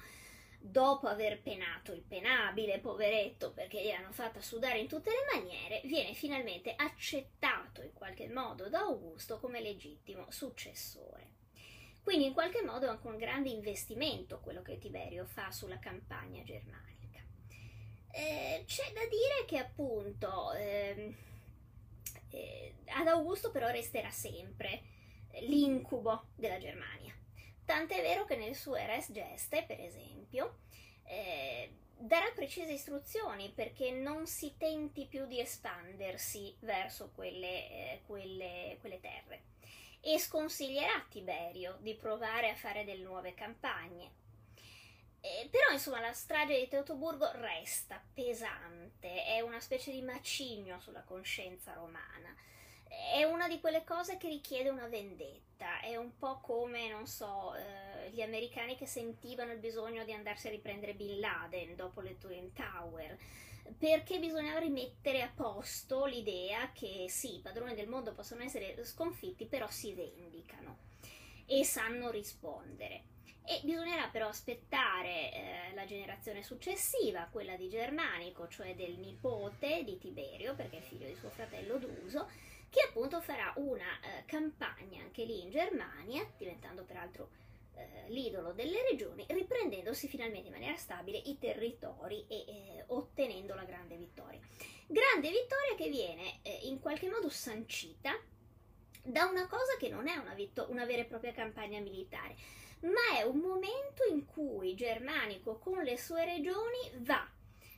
[0.62, 5.80] dopo aver penato il penabile, poveretto, perché gli hanno fatto sudare in tutte le maniere,
[5.84, 11.30] viene finalmente accettato in qualche modo da Augusto come legittimo successore.
[12.02, 16.42] Quindi in qualche modo è anche un grande investimento quello che Tiberio fa sulla campagna
[16.42, 17.20] germanica.
[18.12, 21.14] Eh, c'è da dire che appunto eh,
[22.30, 24.82] eh, ad Augusto però resterà sempre
[25.40, 27.14] l'incubo della Germania.
[27.64, 30.58] Tant'è vero che nel suo Res Geste, per esempio,
[31.04, 38.76] eh, darà precise istruzioni perché non si tenti più di espandersi verso quelle, eh, quelle,
[38.80, 39.50] quelle terre
[40.00, 44.20] e sconsiglierà Tiberio di provare a fare delle nuove campagne.
[45.20, 51.04] Eh, però insomma la strage di Teutoburgo resta pesante, è una specie di macigno sulla
[51.04, 52.34] coscienza romana.
[53.12, 57.54] È una di quelle cose che richiede una vendetta, è un po' come, non so,
[57.54, 62.18] eh, gli americani che sentivano il bisogno di andarsi a riprendere Bin Laden dopo le
[62.18, 63.18] Twin Tower
[63.78, 69.46] perché bisognava rimettere a posto l'idea che sì, i padroni del mondo possono essere sconfitti,
[69.46, 70.78] però si vendicano
[71.46, 73.04] e sanno rispondere.
[73.44, 79.98] E bisognerà però aspettare eh, la generazione successiva, quella di Germanico, cioè del nipote di
[79.98, 82.28] Tiberio, perché è figlio di suo fratello Druso,
[82.72, 87.28] che appunto farà una eh, campagna anche lì in Germania, diventando peraltro
[87.74, 93.64] eh, l'idolo delle regioni, riprendendosi finalmente in maniera stabile i territori e eh, ottenendo la
[93.64, 94.40] grande vittoria.
[94.86, 98.18] Grande vittoria che viene eh, in qualche modo sancita
[99.02, 102.36] da una cosa che non è una, vittor- una vera e propria campagna militare,
[102.80, 107.28] ma è un momento in cui Germanico con le sue regioni va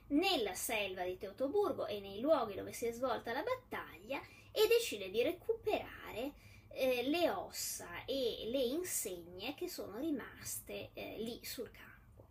[0.09, 4.20] nella selva di Teutoburgo e nei luoghi dove si è svolta la battaglia
[4.57, 6.33] e decide di recuperare
[6.69, 12.29] eh, le ossa e le insegne che sono rimaste eh, lì sul campo.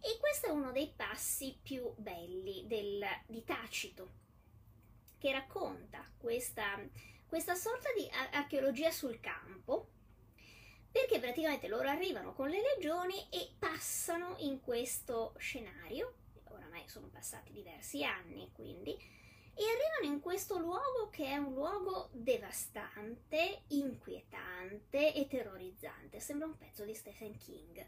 [0.00, 4.22] E questo è uno dei passi più belli del, di Tacito,
[5.18, 6.78] che racconta questa,
[7.26, 9.88] questa sorta di archeologia sul campo,
[10.90, 16.14] perché praticamente loro arrivano con le legioni e passano in questo scenario,
[16.44, 18.96] oramai sono passati diversi anni quindi,
[19.56, 26.56] e arrivano in questo luogo che è un luogo devastante, inquietante e terrorizzante, sembra un
[26.58, 27.86] pezzo di Stephen King.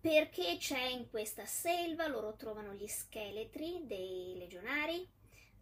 [0.00, 5.06] Perché c'è in questa selva, loro trovano gli scheletri dei legionari,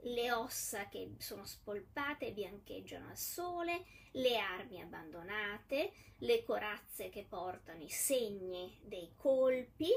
[0.01, 7.25] le ossa che sono spolpate e biancheggiano al sole, le armi abbandonate, le corazze che
[7.27, 9.89] portano i segni dei colpi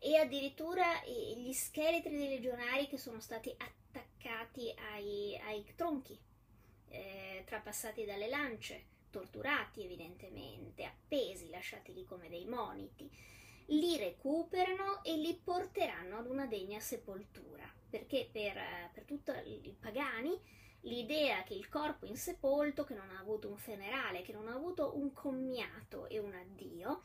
[0.00, 3.83] e addirittura gli scheletri dei legionari che sono stati attaccati
[4.28, 6.18] ai, ai tronchi,
[6.88, 13.10] eh, trapassati dalle lance, torturati evidentemente, appesi, lasciati lì come dei moniti.
[13.68, 18.58] Li recuperano e li porteranno ad una degna sepoltura, perché per,
[18.92, 20.38] per tutti i pagani
[20.80, 24.96] l'idea che il corpo insepolto, che non ha avuto un funerale, che non ha avuto
[24.96, 27.02] un commiato e un addio,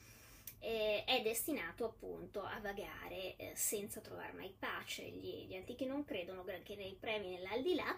[0.59, 5.03] eh, è destinato appunto a vagare eh, senza trovare mai pace.
[5.03, 7.95] Gli, gli, antichi non credono granché nei premi nell'aldilà,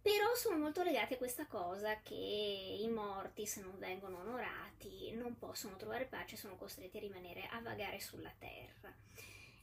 [0.00, 5.36] però sono molto legati a questa cosa che i morti, se non vengono onorati, non
[5.36, 8.94] possono trovare pace, sono costretti a rimanere a vagare sulla terra.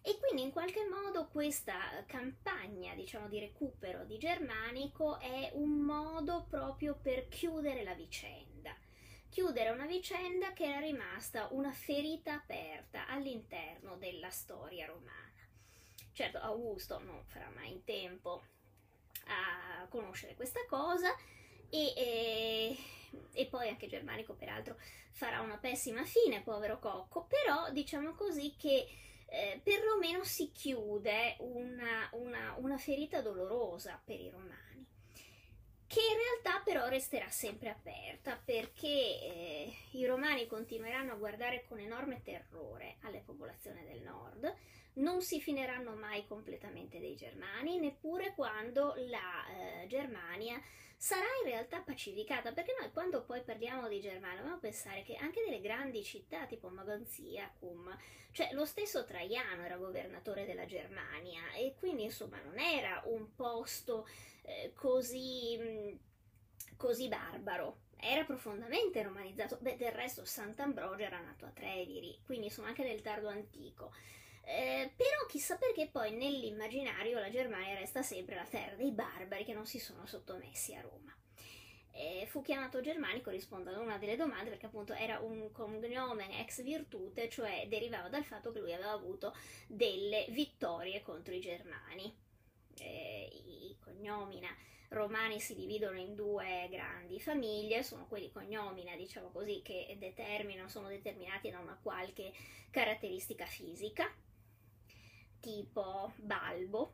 [0.05, 6.45] E quindi in qualche modo questa campagna, diciamo, di recupero di Germanico è un modo
[6.49, 8.52] proprio per chiudere la vicenda.
[9.33, 15.49] Chiudere una vicenda che era rimasta una ferita aperta all'interno della storia romana.
[16.11, 18.43] Certo, Augusto non farà mai in tempo
[19.25, 21.15] a conoscere questa cosa
[21.67, 22.77] e, e,
[23.31, 24.77] e, poi anche Germanico peraltro
[25.13, 28.85] farà una pessima fine, povero Cocco, però diciamo così che
[29.25, 34.72] eh, perlomeno si chiude una, una, una ferita dolorosa per i romani
[35.93, 41.77] che in realtà però resterà sempre aperta perché eh, i romani continueranno a guardare con
[41.77, 44.51] enorme terrore alle popolazioni del nord,
[44.93, 49.45] non si finiranno mai completamente dei germani, neppure quando la
[49.83, 50.59] eh, Germania
[51.03, 55.43] sarà in realtà pacificata, perché noi quando poi parliamo di Germania dobbiamo pensare che anche
[55.43, 57.93] delle grandi città tipo Maganzia, Cum,
[58.31, 64.07] cioè lo stesso Traiano era governatore della Germania e quindi insomma non era un posto
[64.43, 65.99] eh, così,
[66.77, 69.57] così barbaro era profondamente romanizzato.
[69.59, 73.91] Beh, del resto Sant'Ambrogio era nato a Treviri, quindi sono anche del tardo antico.
[74.45, 79.53] Eh, però chissà perché poi nell'immaginario la Germania resta sempre la terra dei barbari che
[79.53, 81.15] non si sono sottomessi a Roma.
[81.95, 86.63] Eh, fu chiamato germanico rispondendo a una delle domande perché appunto era un cognome ex
[86.63, 89.33] virtute, cioè derivava dal fatto che lui aveva avuto
[89.67, 92.13] delle vittorie contro i germani.
[92.79, 94.49] Eh, I cognomina
[94.89, 100.87] romani si dividono in due grandi famiglie, sono quelli cognomina, diciamo così, che determinano, sono
[100.87, 102.31] determinati da una qualche
[102.71, 104.11] caratteristica fisica,
[105.43, 106.93] tipo Balbo,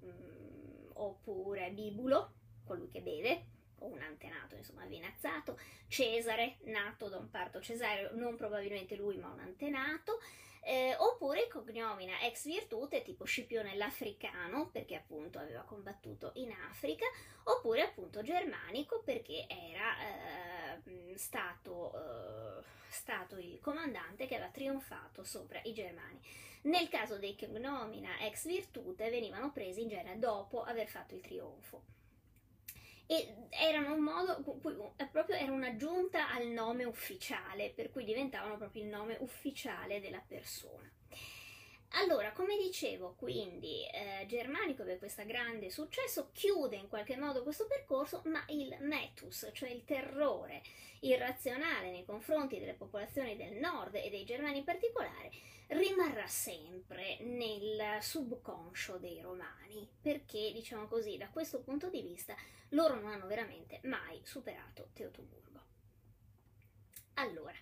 [0.00, 2.32] mh, mm, oppure Bibulo,
[2.64, 3.44] colui che beve,
[3.80, 9.28] o un antenato, insomma, vinazzato, Cesare, nato da un parto cesareo, non probabilmente lui, ma
[9.28, 10.18] un antenato,
[10.62, 17.04] eh, oppure cognomina ex virtute tipo Scipione l'Africano perché appunto aveva combattuto in Africa
[17.44, 20.45] oppure appunto Germanico perché era eh,
[21.16, 26.20] stato, eh, stato il comandante che aveva trionfato sopra i Germani.
[26.62, 31.94] Nel caso dei cognomina ex virtute venivano presi in genere dopo aver fatto il trionfo
[33.06, 34.42] e erano un modo,
[35.12, 40.90] proprio era un'aggiunta al nome ufficiale, per cui diventavano proprio il nome ufficiale della persona.
[41.90, 47.66] Allora, come dicevo, quindi eh, Germanico per questo grande successo chiude in qualche modo questo
[47.66, 50.62] percorso, ma il metus, cioè il terrore
[51.00, 55.30] irrazionale nei confronti delle popolazioni del nord e dei germani in particolare,
[55.68, 62.34] rimarrà sempre nel subconscio dei romani, perché, diciamo così, da questo punto di vista
[62.70, 65.44] loro non hanno veramente mai superato Teutoburgo.
[67.14, 67.56] Allora,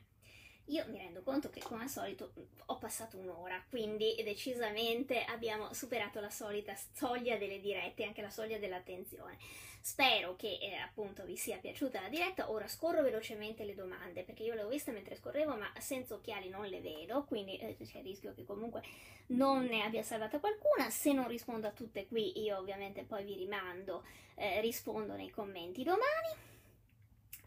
[0.67, 2.33] io mi rendo conto che come al solito
[2.67, 8.59] ho passato un'ora, quindi decisamente abbiamo superato la solita soglia delle dirette, anche la soglia
[8.59, 9.37] dell'attenzione.
[9.81, 12.51] Spero che eh, appunto vi sia piaciuta la diretta.
[12.51, 16.49] Ora scorro velocemente le domande perché io le ho viste mentre scorrevo, ma senza occhiali
[16.49, 18.83] non le vedo, quindi eh, c'è il rischio che comunque
[19.27, 20.89] non ne abbia salvata qualcuna.
[20.89, 24.05] Se non rispondo a tutte qui, io ovviamente poi vi rimando,
[24.37, 26.53] eh, rispondo nei commenti domani.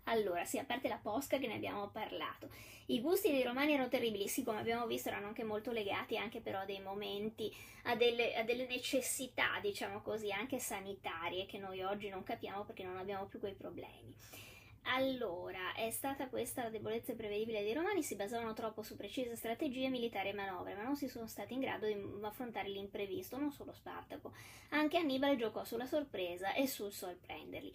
[0.10, 2.50] Allora, sì, a parte la posca che ne abbiamo parlato.
[2.88, 6.40] I gusti dei romani erano terribili, sì, come abbiamo visto erano anche molto legati anche
[6.40, 7.54] però a dei momenti,
[7.84, 12.84] a delle, a delle necessità, diciamo così, anche sanitarie che noi oggi non capiamo perché
[12.84, 14.16] non abbiamo più quei problemi.
[14.90, 19.90] allora, è stata questa la debolezza prevedibile dei romani, si basavano troppo su precise strategie
[19.90, 23.74] militari e manovre, ma non si sono stati in grado di affrontare l'imprevisto, non solo
[23.74, 24.34] Spartaco.
[24.70, 27.74] Anche Annibale giocò sulla sorpresa e sul sorprenderli.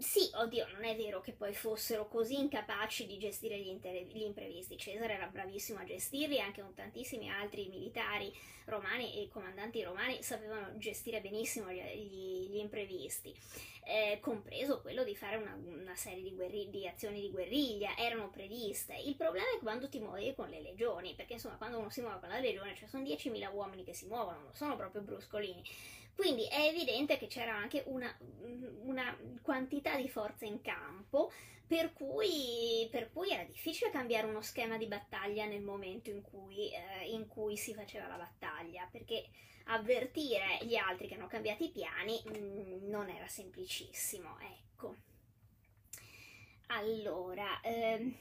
[0.00, 4.22] Sì, oddio, non è vero che poi fossero così incapaci di gestire gli, inter- gli
[4.22, 4.78] imprevisti.
[4.78, 8.32] Cesare era bravissimo a gestirli anche tantissimi altri militari
[8.64, 13.34] romani e comandanti romani sapevano gestire benissimo gli, gli, gli imprevisti
[13.84, 18.30] eh, compreso quello di fare una, una serie di, guerri- di, azioni di guerriglia, erano
[18.30, 18.94] previste.
[18.94, 22.20] Il problema è quando ti muovi con le legioni, perché insomma quando uno si muove
[22.20, 25.62] con la legione, cioè sono 10.000 uomini che si muovono, non sono proprio bruscolini.
[26.14, 28.14] Quindi è evidente che c'era anche una,
[28.82, 31.30] una quantità di forza in campo
[31.66, 36.72] per cui, per cui, era difficile cambiare uno schema di battaglia nel momento in cui,
[36.72, 39.28] eh, in cui si faceva la battaglia, perché
[39.66, 44.96] avvertire gli altri che hanno cambiato i piani mh, mm, non era semplicissimo, ecco.
[46.66, 48.14] Allora, ehm,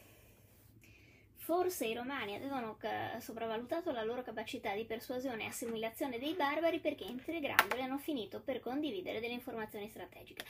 [1.50, 6.78] forse i romani avevano ca- sopravvalutato la loro capacità di persuasione e assimilazione dei barbari
[6.78, 10.46] perché integrandoli hanno finito per condividere delle informazioni strategiche.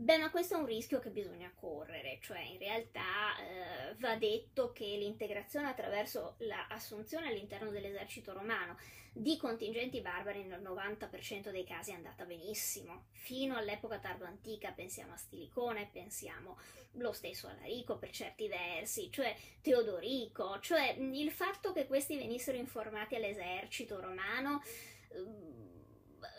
[0.00, 4.70] Beh, ma questo è un rischio che bisogna correre, cioè in realtà eh, va detto
[4.70, 8.78] che l'integrazione attraverso l'assunzione all'interno dell'esercito romano
[9.12, 13.06] di contingenti barbari nel 90% dei casi è andata benissimo.
[13.10, 16.60] Fino all'epoca tardo-antica pensiamo a Stilicone, pensiamo
[16.92, 22.56] lo stesso a Larico per certi versi, cioè Teodorico, cioè il fatto che questi venissero
[22.56, 24.62] informati all'esercito romano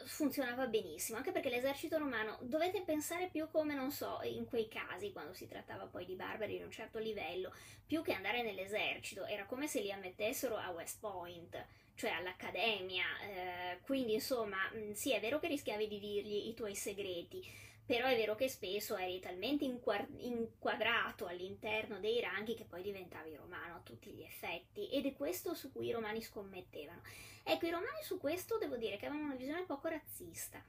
[0.09, 5.11] funzionava benissimo, anche perché l'esercito romano dovete pensare più come, non so, in quei casi,
[5.11, 7.53] quando si trattava poi di barbari di un certo livello,
[7.85, 13.79] più che andare nell'esercito, era come se li ammettessero a West Point, cioè all'accademia, eh,
[13.81, 14.57] quindi insomma,
[14.93, 17.45] sì, è vero che rischiavi di dirgli i tuoi segreti,
[17.89, 23.77] però è vero che spesso eri talmente inquadrato all'interno dei ranghi che poi diventavi romano
[23.77, 27.01] a tutti gli effetti ed è questo su cui i romani scommettevano.
[27.41, 30.63] Ecco, i romani su questo devo dire che avevano una visione poco razzista.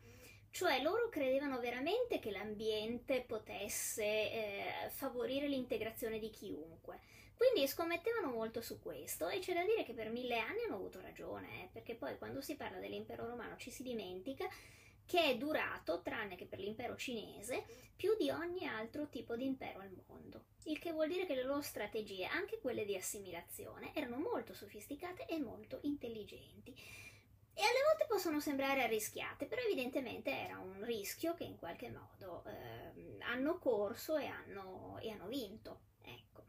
[0.51, 7.01] Cioè loro credevano veramente che l'ambiente potesse eh, favorire l'integrazione di chiunque.
[7.37, 11.03] Quindi scommettevano molto su questo e c'è da dire che per mille anni hanno avuto
[11.03, 14.49] ragione, eh, perché poi quando si parla dell'impero romano ci si dimentica
[15.11, 17.65] che è durato, tranne che per l'impero cinese,
[17.97, 20.45] più di ogni altro tipo di impero al mondo.
[20.67, 25.27] Il che vuol dire che le loro strategie, anche quelle di assimilazione, erano molto sofisticate
[25.27, 26.71] e molto intelligenti.
[26.71, 32.45] E alle volte possono sembrare arrischiate, però evidentemente era un rischio che in qualche modo
[32.47, 35.81] eh, hanno corso e hanno, e hanno vinto.
[36.03, 36.45] Ecco.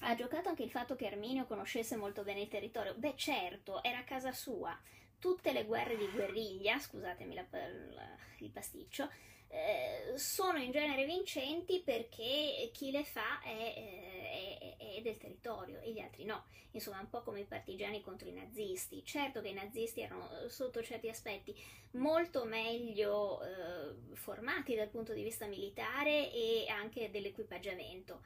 [0.00, 2.94] Ha giocato anche il fatto che Arminio conoscesse molto bene il territorio.
[2.94, 4.74] Beh, certo, era casa sua
[5.18, 9.08] tutte le guerre di guerriglia, scusatemi la, la, il pasticcio,
[9.48, 15.92] eh, sono in genere vincenti perché chi le fa è, è, è, del territorio e
[15.92, 16.44] gli altri no.
[16.72, 19.04] Insomma, un po' come i partigiani contro i nazisti.
[19.04, 21.54] Certo che i nazisti erano sotto certi aspetti
[21.92, 28.22] molto meglio eh, formati dal punto di vista militare e anche dell'equipaggiamento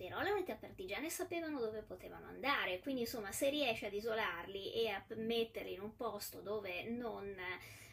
[0.00, 4.88] però le unità partigiane sapevano dove potevano andare, quindi insomma se riesci ad isolarli e
[4.88, 7.36] a metterli in un posto dove non,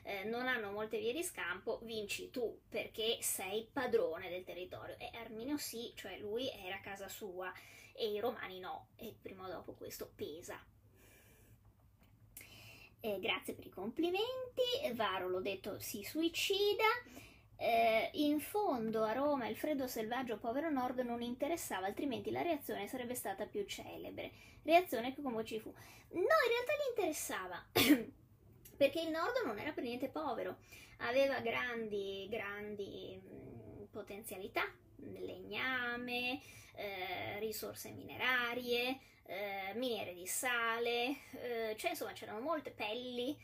[0.04, 4.96] eh, non hanno molte vie di scampo, vinci tu perché sei padrone del territorio.
[4.98, 7.52] E Arminio sì, cioè lui era casa sua
[7.92, 10.58] e i romani no, e prima o dopo questo pesa.
[13.02, 16.86] Eh, grazie per i complimenti, Varo l'ho detto si suicida.
[17.60, 22.88] Eh, in fondo a Roma il freddo selvaggio povero nord non interessava, altrimenti la reazione
[22.88, 24.32] sarebbe stata più celebre.
[24.62, 25.70] Reazione che come ci fu.
[26.10, 27.66] No, in realtà gli interessava,
[28.78, 30.58] perché il nord non era per niente povero,
[30.98, 34.64] aveva grandi, grandi mh, mm, potenzialità,
[34.98, 36.40] legname,
[36.76, 43.36] eh, risorse minerarie, eh, miniere di sale, eh, cioè insomma c'erano molte pelli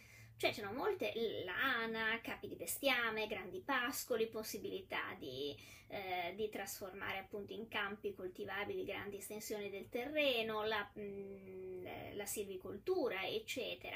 [0.43, 1.13] cioè c'erano molte
[1.45, 5.55] lana, capi di bestiame, grandi pascoli, possibilità di,
[5.87, 11.85] eh, di trasformare appunto in campi coltivabili grandi estensioni del terreno, la, mh, mm,
[12.15, 13.95] la silvicoltura, eccetera.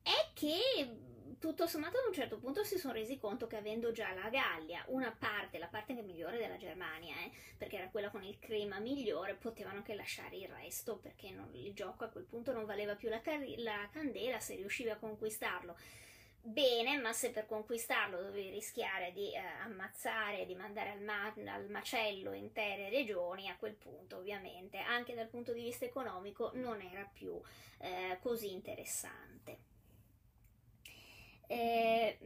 [0.00, 4.12] È che tutto sommato ad un certo punto si sono resi conto che avendo già
[4.12, 8.38] la Gallia, una parte, la parte migliore della Germania, eh, perché era quella con il
[8.38, 12.64] clima migliore, potevano anche lasciare il resto perché non, il gioco a quel punto non
[12.64, 13.20] valeva più la,
[13.56, 15.76] la candela se riuscivi a conquistarlo.
[16.44, 21.68] Bene, ma se per conquistarlo dovevi rischiare di eh, ammazzare, di mandare al, ma- al,
[21.68, 27.08] macello intere regioni, a quel punto ovviamente anche dal punto di vista economico non era
[27.12, 27.40] più
[27.78, 29.71] eh, così interessante.
[31.48, 32.18] Eh,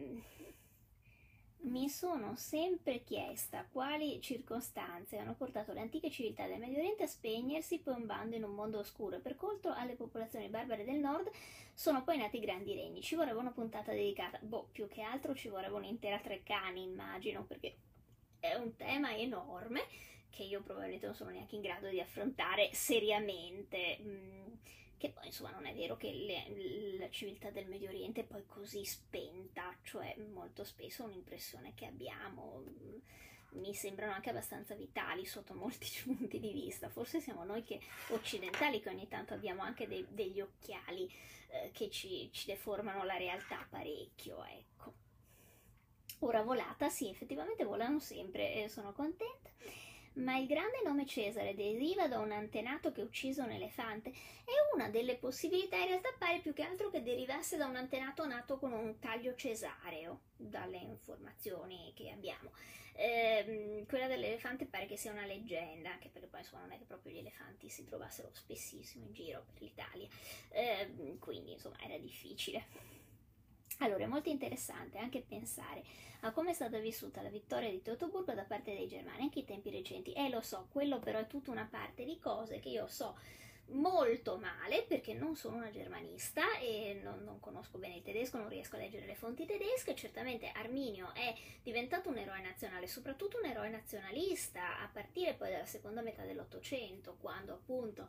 [1.67, 7.07] Mi sono sempre chiesta quali circostanze hanno portato le antiche civiltà del Medio Oriente a
[7.09, 9.19] spegnersi piombando in un mondo oscuro.
[9.21, 11.29] Per contro alle popolazioni barbare del nord
[11.75, 13.03] sono poi nati grandi regni.
[13.03, 17.77] Ci vorrebbe una puntata dedicata, boh, più che altro ci vorrebbe un'intera Treccani, immagino, perché
[18.39, 19.83] è un tema enorme
[20.31, 23.99] che io probabilmente non sono neanche in grado di affrontare seriamente.
[24.01, 24.53] Mm
[24.99, 28.45] che poi insomma non è vero che le, la civiltà del Medio Oriente è poi
[28.47, 32.99] così spenta, cioè molto spesso un'impressione che abbiamo mm,
[33.61, 36.89] mi sembrano anche abbastanza vitali sotto molti punti di vista.
[36.89, 41.11] Forse siamo noi che occidentali che ogni tanto abbiamo anche dei, degli occhiali
[41.49, 45.05] eh, che ci, ci, deformano la realtà parecchio, ecco.
[46.21, 49.51] Ora volata, sì, effettivamente volano sempre e sono contenta
[50.17, 54.53] ma il grande nome Cesare deriva da un antenato che ha ucciso un elefante e
[54.75, 58.59] una delle possibilità in realtà pare più che altro che derivasse da un antenato nato
[58.59, 62.53] con un taglio cesareo, dalle informazioni che abbiamo.
[62.99, 66.85] Eh, quella dell'elefante pare che sia una leggenda, anche perché poi insomma non è che
[66.85, 70.09] proprio gli elefanti si trovassero spessissimo in giro per l'Italia,
[70.51, 72.65] eh, quindi insomma era difficile.
[73.79, 75.85] Allora, è molto interessante anche pensare
[76.21, 79.45] a come è stata vissuta la vittoria di Teutoburgo da parte dei germani, anche in
[79.45, 80.13] tempi recenti.
[80.13, 83.17] E eh, lo so, quello però è tutta una parte di cose che io so
[83.71, 88.49] molto male perché non sono una germanista e non, non, conosco bene il tedesco, non
[88.49, 89.95] riesco a leggere le fonti tedesche.
[89.95, 95.67] Certamente Arminio è diventato un eroe nazionale, soprattutto un eroe nazionalista a partire poi dalla
[95.67, 98.09] seconda metà dell'Ottocento, quando appunto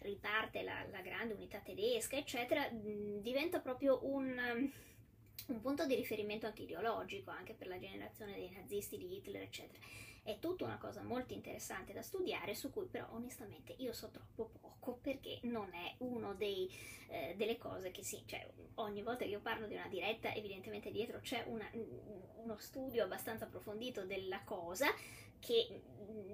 [0.00, 4.70] riparte la, la grande unità tedesca, eccetera, diventa proprio un
[5.46, 9.78] un punto di riferimento anche ideologico, anche per la generazione dei nazisti, di Hitler, eccetera.
[10.22, 14.50] È tutta una cosa molto interessante da studiare, su cui però onestamente io so troppo
[14.60, 19.40] poco perché non è una eh, delle cose che sì, cioè ogni volta che io
[19.40, 21.66] parlo di una diretta evidentemente dietro c'è una,
[22.36, 24.92] uno studio abbastanza approfondito della cosa
[25.40, 25.82] che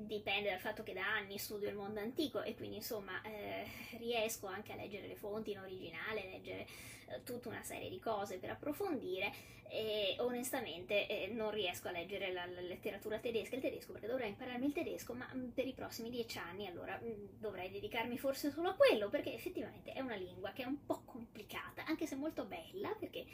[0.07, 3.65] dipende dal fatto che da anni studio il mondo antico e quindi insomma eh,
[3.99, 6.67] riesco anche a leggere le fonti in originale, leggere
[7.09, 12.33] eh, tutta una serie di cose per approfondire e onestamente eh, non riesco a leggere
[12.33, 16.11] la, la, letteratura tedesca, il tedesco perché dovrei impararmi il tedesco ma per i prossimi
[16.11, 17.01] dieci anni allora
[17.39, 21.03] dovrei dedicarmi forse solo a quello perché effettivamente è una lingua che è un po'
[21.05, 23.25] complicata anche se molto bella perché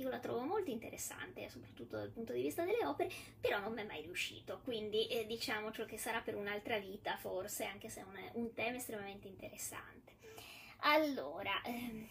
[0.00, 3.10] io la trovo molto interessante, soprattutto dal punto di vista delle opere,
[3.40, 7.64] però non mi è mai riuscito, quindi eh, diciamoci che sarà per un'altra vita forse,
[7.64, 10.16] anche se è un, un tema estremamente interessante.
[10.82, 12.06] Allora, ehm,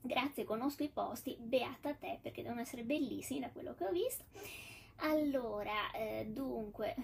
[0.00, 4.24] grazie, conosco i posti, beata te, perché devono essere bellissimi da quello che ho visto.
[4.96, 6.94] Allora, eh, dunque,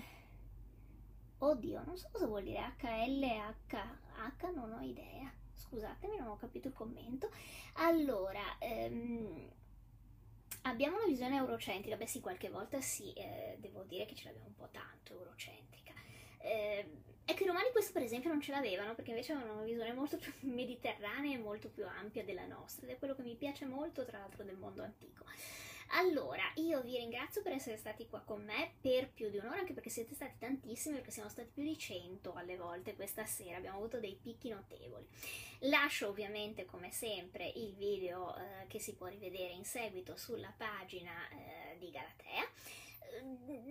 [1.39, 6.75] oddio, non so cosa vuol dire HLH, non ho idea scusatemi, non ho capito il
[6.75, 7.31] commento.
[7.75, 9.51] Allora, ehm,
[10.67, 14.49] Abbiamo una visione eurocentrica, beh sì, qualche volta sì, eh, devo dire che ce l'abbiamo
[14.49, 15.93] un po' tanto eurocentrica.
[16.39, 16.91] Eh,
[17.25, 20.17] che i romani questo per esempio non ce l'avevano perché invece avevano una visione molto
[20.17, 24.05] più mediterranea e molto più ampia della nostra ed è quello che mi piace molto
[24.05, 25.25] tra l'altro del mondo antico.
[25.91, 29.73] Allora, io vi ringrazio per essere stati qua con me per più di un'ora, anche
[29.73, 33.79] perché siete stati tantissimi, perché siamo stati più di 100 alle volte questa sera, abbiamo
[33.79, 35.07] avuto dei picchi notevoli.
[35.61, 41.13] Lascio ovviamente, come sempre, il video eh, che si può rivedere in seguito sulla pagina
[41.31, 42.49] eh, di Galatea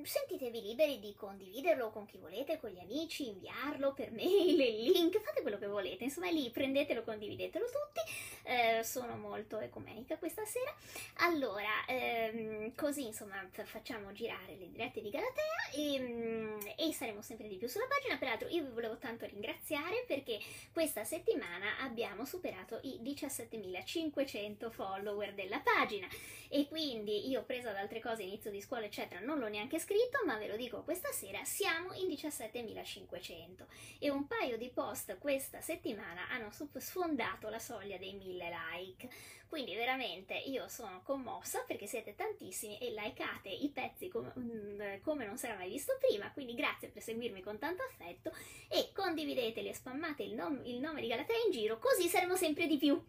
[0.04, 5.20] sentitevi liberi di condividerlo con chi volete, con gli amici, inviarlo per mail, il link,
[5.20, 8.12] fate quello che volete, insomma lì prendetelo, condividetelo tutti,
[8.44, 10.74] eh, sono molto ecumenica questa sera.
[11.18, 17.48] Allora, ehm, così insomma facciamo girare le dirette di Galatea e, mm, e, saremo sempre
[17.48, 20.40] di più sulla pagina, peraltro io vi volevo tanto ringraziare perché
[20.72, 26.08] questa settimana abbiamo superato i 17.500 follower della pagina.
[26.48, 29.80] E quindi io ho preso ad altre cose, inizio di scuola eccetera, non l'ho neanche
[29.80, 33.66] scritto, ma ve lo dico questa sera, siamo in 17.500
[34.00, 39.10] e un paio di post questa settimana hanno sfondato la soglia dei 1000 like.
[39.48, 45.26] Quindi veramente io sono commossa perché siete tantissimi e likeate i pezzi com- mm, come
[45.26, 48.34] non si era mai visto prima, quindi grazie per seguirmi con tanto affetto
[48.68, 52.68] e condivideteli e spammate il, nom- il nome di Galatea in giro, così saremo sempre
[52.68, 53.02] di più.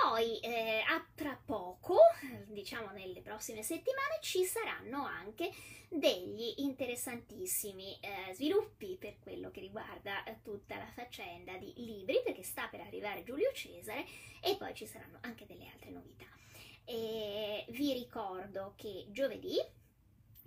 [0.00, 1.96] Poi eh, a tra poco,
[2.46, 5.50] diciamo nelle prossime settimane, ci saranno anche
[5.88, 12.42] degli interessantissimi eh, sviluppi per quello che riguarda eh, tutta la faccenda di libri, perché
[12.42, 14.06] sta per arrivare Giulio Cesare
[14.40, 16.26] e poi ci saranno anche delle altre novità.
[16.86, 19.56] E vi ricordo che giovedì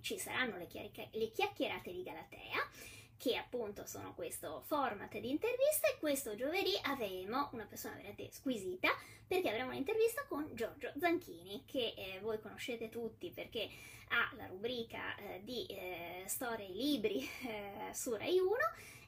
[0.00, 2.68] ci saranno le, chiacchier- le chiacchierate di Galatea
[3.16, 5.96] che appunto sono questo format di interviste.
[5.98, 8.90] Questo giovedì avremo una persona veramente squisita,
[9.26, 13.68] perché avremo un'intervista con Giorgio Zanchini, che eh, voi conoscete tutti perché
[14.08, 18.54] ha la rubrica eh, di eh, storie e libri eh, su Rai 1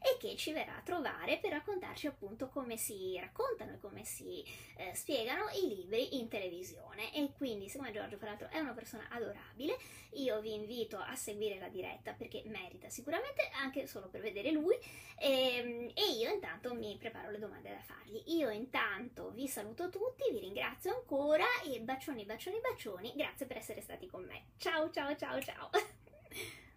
[0.00, 4.44] e che ci verrà a trovare per raccontarci appunto come si raccontano e come si
[4.76, 7.14] eh, spiegano i libri in televisione.
[7.14, 9.76] E quindi siccome Giorgio fra l'altro è una persona adorabile
[10.12, 14.74] io vi invito a seguire la diretta perché merita sicuramente anche solo per vedere lui.
[15.18, 18.22] E, ehm, e io intanto mi preparo le domande da fargli.
[18.26, 23.12] Io intanto vi saluto tutti vi ringrazio ancora e bacioni bacioni bacioni.
[23.14, 24.44] Grazie per essere stati con me.
[24.56, 25.70] Ciao ciao ciao ciao